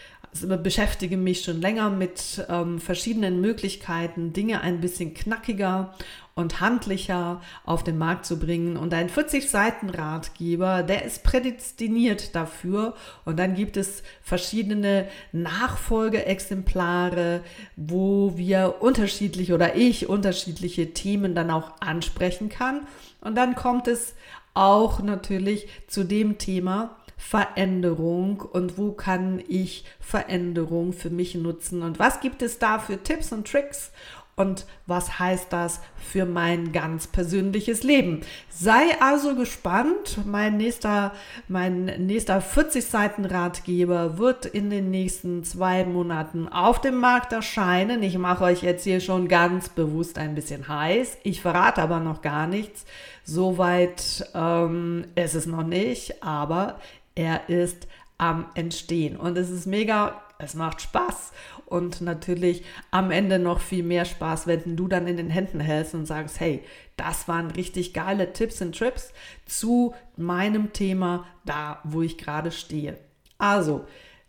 beschäftige 0.46 1.16
mich 1.16 1.42
schon 1.42 1.60
länger 1.60 1.90
mit 1.90 2.44
ähm, 2.48 2.80
verschiedenen 2.80 3.40
Möglichkeiten, 3.40 4.32
Dinge 4.32 4.60
ein 4.60 4.80
bisschen 4.80 5.14
knackiger 5.14 5.94
und 6.38 6.60
handlicher 6.60 7.42
auf 7.64 7.82
den 7.82 7.98
Markt 7.98 8.24
zu 8.24 8.38
bringen. 8.38 8.76
Und 8.76 8.94
ein 8.94 9.10
40-Seiten-Ratgeber, 9.10 10.84
der 10.84 11.04
ist 11.04 11.24
prädestiniert 11.24 12.36
dafür. 12.36 12.94
Und 13.24 13.40
dann 13.40 13.56
gibt 13.56 13.76
es 13.76 14.04
verschiedene 14.22 15.08
Nachfolgeexemplare, 15.32 17.40
wo 17.74 18.36
wir 18.36 18.76
unterschiedliche 18.80 19.52
oder 19.52 19.74
ich 19.74 20.08
unterschiedliche 20.08 20.94
Themen 20.94 21.34
dann 21.34 21.50
auch 21.50 21.72
ansprechen 21.80 22.48
kann. 22.48 22.86
Und 23.20 23.34
dann 23.34 23.56
kommt 23.56 23.88
es 23.88 24.14
auch 24.54 25.02
natürlich 25.02 25.66
zu 25.88 26.04
dem 26.04 26.38
Thema, 26.38 26.97
Veränderung 27.18 28.40
und 28.40 28.78
wo 28.78 28.92
kann 28.92 29.42
ich 29.48 29.84
Veränderung 30.00 30.94
für 30.94 31.10
mich 31.10 31.34
nutzen 31.34 31.82
und 31.82 31.98
was 31.98 32.20
gibt 32.20 32.40
es 32.40 32.58
da 32.58 32.78
für 32.78 33.02
Tipps 33.02 33.32
und 33.32 33.46
Tricks 33.46 33.92
und 34.38 34.66
was 34.86 35.18
heißt 35.18 35.52
das 35.52 35.80
für 35.96 36.24
mein 36.24 36.70
ganz 36.70 37.08
persönliches 37.08 37.82
Leben. 37.82 38.20
Sei 38.48 38.96
also 39.00 39.34
gespannt. 39.34 40.20
Mein 40.24 40.56
nächster, 40.56 41.12
mein 41.48 41.86
nächster 42.06 42.40
40 42.40 42.86
Seiten 42.86 43.24
Ratgeber 43.24 44.16
wird 44.16 44.46
in 44.46 44.70
den 44.70 44.90
nächsten 44.90 45.42
zwei 45.42 45.84
Monaten 45.84 46.48
auf 46.48 46.80
dem 46.80 46.98
Markt 46.98 47.32
erscheinen. 47.32 48.02
Ich 48.04 48.16
mache 48.16 48.44
euch 48.44 48.62
jetzt 48.62 48.84
hier 48.84 49.00
schon 49.00 49.26
ganz 49.26 49.70
bewusst 49.70 50.18
ein 50.18 50.36
bisschen 50.36 50.68
heiß. 50.68 51.18
Ich 51.24 51.42
verrate 51.42 51.82
aber 51.82 51.98
noch 51.98 52.22
gar 52.22 52.46
nichts. 52.46 52.84
Soweit 53.24 54.24
ähm, 54.34 55.04
ist 55.16 55.34
es 55.34 55.46
noch 55.46 55.64
nicht, 55.64 56.22
aber 56.22 56.78
er 57.18 57.48
ist 57.48 57.86
am 58.16 58.46
Entstehen. 58.54 59.16
Und 59.16 59.36
es 59.36 59.50
ist 59.50 59.66
mega 59.66 60.22
es 60.38 60.54
macht 60.54 60.80
Spaß. 60.80 61.32
Und 61.66 62.00
natürlich 62.00 62.64
am 62.90 63.10
Ende 63.10 63.38
noch 63.38 63.60
viel 63.60 63.82
mehr 63.82 64.04
Spaß, 64.04 64.46
wenn 64.46 64.76
du 64.76 64.88
dann 64.88 65.06
in 65.06 65.16
den 65.16 65.30
Händen 65.30 65.60
hältst 65.60 65.94
und 65.94 66.06
sagst, 66.06 66.40
hey, 66.40 66.62
das 66.96 67.28
waren 67.28 67.50
richtig 67.50 67.92
geile 67.92 68.32
Tipps 68.32 68.62
und 68.62 68.76
Trips 68.76 69.12
zu 69.44 69.94
meinem 70.16 70.72
Thema, 70.72 71.26
da 71.44 71.80
wo 71.84 72.02
ich 72.02 72.16
gerade 72.16 72.50
stehe. 72.50 72.96
Also, 73.36 73.84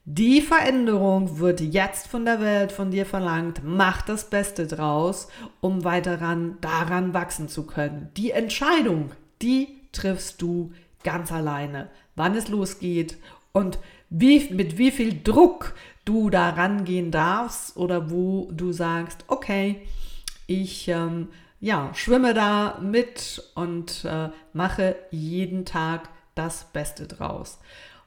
die 0.05 0.41
Veränderung 0.41 1.39
wird 1.39 1.61
jetzt 1.61 2.07
von 2.07 2.25
der 2.25 2.41
Welt 2.41 2.71
von 2.71 2.91
dir 2.91 3.05
verlangt. 3.05 3.61
Mach 3.63 4.01
das 4.01 4.29
Beste 4.29 4.65
draus, 4.67 5.27
um 5.61 5.83
weiter 5.83 6.19
ran, 6.19 6.57
daran 6.61 7.13
wachsen 7.13 7.47
zu 7.47 7.65
können. 7.65 8.09
Die 8.17 8.31
Entscheidung, 8.31 9.11
die 9.41 9.79
triffst 9.91 10.41
du 10.41 10.73
ganz 11.03 11.31
alleine, 11.31 11.89
wann 12.19 12.35
es 12.35 12.49
losgeht 12.49 13.17
und 13.53 13.79
wie, 14.09 14.53
mit 14.53 14.77
wie 14.77 14.91
viel 14.91 15.21
Druck 15.23 15.73
du 16.03 16.29
da 16.29 16.49
rangehen 16.49 17.11
darfst 17.11 17.77
oder 17.77 18.11
wo 18.11 18.49
du 18.51 18.71
sagst, 18.73 19.23
okay, 19.27 19.87
ich 20.45 20.87
ähm, 20.89 21.29
ja, 21.61 21.91
schwimme 21.93 22.33
da 22.33 22.79
mit 22.81 23.43
und 23.55 24.03
äh, 24.05 24.29
mache 24.53 24.95
jeden 25.11 25.63
Tag 25.63 26.09
das 26.35 26.65
Beste 26.73 27.07
draus. 27.07 27.59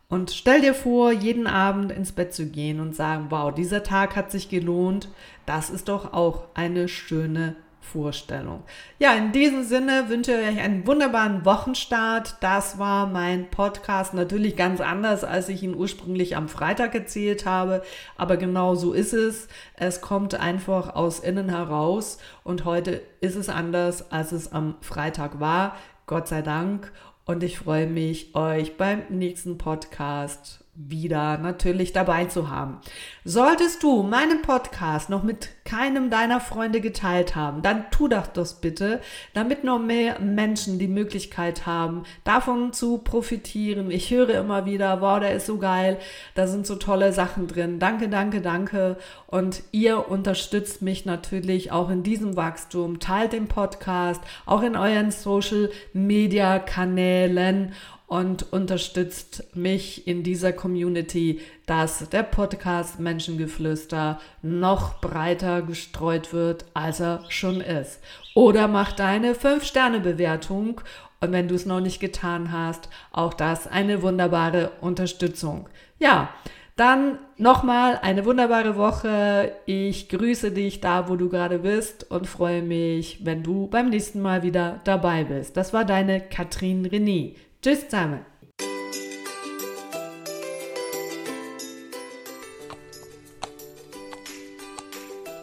Und 0.08 0.30
stell 0.30 0.60
dir 0.60 0.74
vor, 0.74 1.10
jeden 1.10 1.46
Abend 1.46 1.90
ins 1.90 2.12
Bett 2.12 2.34
zu 2.34 2.46
gehen 2.46 2.80
und 2.80 2.94
sagen, 2.94 3.26
wow, 3.30 3.52
dieser 3.54 3.82
Tag 3.82 4.14
hat 4.14 4.30
sich 4.30 4.50
gelohnt. 4.50 5.08
Das 5.46 5.70
ist 5.70 5.88
doch 5.88 6.12
auch 6.12 6.44
eine 6.52 6.88
schöne 6.88 7.56
Vorstellung. 7.82 8.62
Ja, 8.98 9.12
in 9.12 9.32
diesem 9.32 9.64
Sinne 9.64 10.08
wünsche 10.08 10.32
ich 10.32 10.48
euch 10.48 10.60
einen 10.60 10.86
wunderbaren 10.86 11.44
Wochenstart. 11.44 12.36
Das 12.40 12.78
war 12.78 13.06
mein 13.06 13.50
Podcast. 13.50 14.14
Natürlich 14.14 14.56
ganz 14.56 14.80
anders, 14.80 15.24
als 15.24 15.48
ich 15.48 15.62
ihn 15.62 15.74
ursprünglich 15.74 16.36
am 16.36 16.48
Freitag 16.48 16.94
erzählt 16.94 17.44
habe. 17.44 17.82
Aber 18.16 18.36
genau 18.38 18.74
so 18.74 18.92
ist 18.92 19.12
es. 19.12 19.48
Es 19.76 20.00
kommt 20.00 20.34
einfach 20.34 20.94
aus 20.94 21.20
innen 21.20 21.50
heraus. 21.50 22.18
Und 22.44 22.64
heute 22.64 23.02
ist 23.20 23.36
es 23.36 23.48
anders, 23.48 24.10
als 24.10 24.32
es 24.32 24.52
am 24.52 24.76
Freitag 24.80 25.40
war. 25.40 25.76
Gott 26.06 26.28
sei 26.28 26.42
Dank 26.42 26.92
und 27.24 27.42
ich 27.42 27.58
freue 27.58 27.86
mich, 27.86 28.34
euch 28.34 28.76
beim 28.76 29.02
nächsten 29.08 29.58
Podcast 29.58 30.61
wieder 30.74 31.36
natürlich 31.36 31.92
dabei 31.92 32.24
zu 32.24 32.48
haben. 32.48 32.80
Solltest 33.24 33.82
du 33.82 34.02
meinen 34.02 34.40
Podcast 34.40 35.10
noch 35.10 35.22
mit 35.22 35.50
keinem 35.64 36.08
deiner 36.08 36.40
Freunde 36.40 36.80
geteilt 36.80 37.36
haben, 37.36 37.60
dann 37.60 37.90
tu 37.90 38.08
doch 38.08 38.26
das 38.26 38.60
bitte, 38.60 39.02
damit 39.34 39.64
noch 39.64 39.78
mehr 39.78 40.18
Menschen 40.20 40.78
die 40.78 40.88
Möglichkeit 40.88 41.66
haben, 41.66 42.04
davon 42.24 42.72
zu 42.72 42.98
profitieren. 42.98 43.90
Ich 43.90 44.10
höre 44.10 44.30
immer 44.30 44.64
wieder, 44.64 45.02
wow, 45.02 45.20
der 45.20 45.34
ist 45.34 45.46
so 45.46 45.58
geil, 45.58 45.98
da 46.34 46.46
sind 46.46 46.66
so 46.66 46.76
tolle 46.76 47.12
Sachen 47.12 47.48
drin. 47.48 47.78
Danke, 47.78 48.08
danke, 48.08 48.40
danke. 48.40 48.96
Und 49.32 49.62
ihr 49.72 50.10
unterstützt 50.10 50.82
mich 50.82 51.06
natürlich 51.06 51.72
auch 51.72 51.88
in 51.88 52.02
diesem 52.02 52.36
Wachstum. 52.36 53.00
Teilt 53.00 53.32
den 53.32 53.48
Podcast 53.48 54.20
auch 54.44 54.60
in 54.60 54.76
euren 54.76 55.10
Social 55.10 55.70
Media 55.94 56.58
Kanälen 56.58 57.72
und 58.06 58.52
unterstützt 58.52 59.56
mich 59.56 60.06
in 60.06 60.22
dieser 60.22 60.52
Community, 60.52 61.40
dass 61.64 62.10
der 62.10 62.24
Podcast 62.24 63.00
Menschengeflüster 63.00 64.20
noch 64.42 65.00
breiter 65.00 65.62
gestreut 65.62 66.34
wird, 66.34 66.66
als 66.74 67.00
er 67.00 67.24
schon 67.30 67.62
ist. 67.62 68.00
Oder 68.34 68.68
mach 68.68 68.92
deine 68.92 69.32
5-Sterne-Bewertung 69.32 70.82
und 71.22 71.32
wenn 71.32 71.48
du 71.48 71.54
es 71.54 71.64
noch 71.64 71.80
nicht 71.80 72.00
getan 72.00 72.52
hast, 72.52 72.90
auch 73.12 73.32
das 73.32 73.66
eine 73.66 74.02
wunderbare 74.02 74.72
Unterstützung. 74.82 75.70
Ja, 75.98 76.28
dann 76.76 77.18
nochmal 77.36 77.98
eine 78.02 78.24
wunderbare 78.24 78.76
Woche. 78.76 79.52
Ich 79.66 80.08
grüße 80.08 80.52
dich 80.52 80.80
da, 80.80 81.08
wo 81.08 81.16
du 81.16 81.28
gerade 81.28 81.58
bist 81.58 82.10
und 82.10 82.26
freue 82.26 82.62
mich, 82.62 83.24
wenn 83.24 83.42
du 83.42 83.66
beim 83.66 83.90
nächsten 83.90 84.20
Mal 84.20 84.42
wieder 84.42 84.80
dabei 84.84 85.24
bist. 85.24 85.56
Das 85.56 85.72
war 85.72 85.84
deine 85.84 86.20
Katrin 86.20 86.86
René. 86.86 87.34
Tschüss 87.60 87.88
zusammen. 87.88 88.31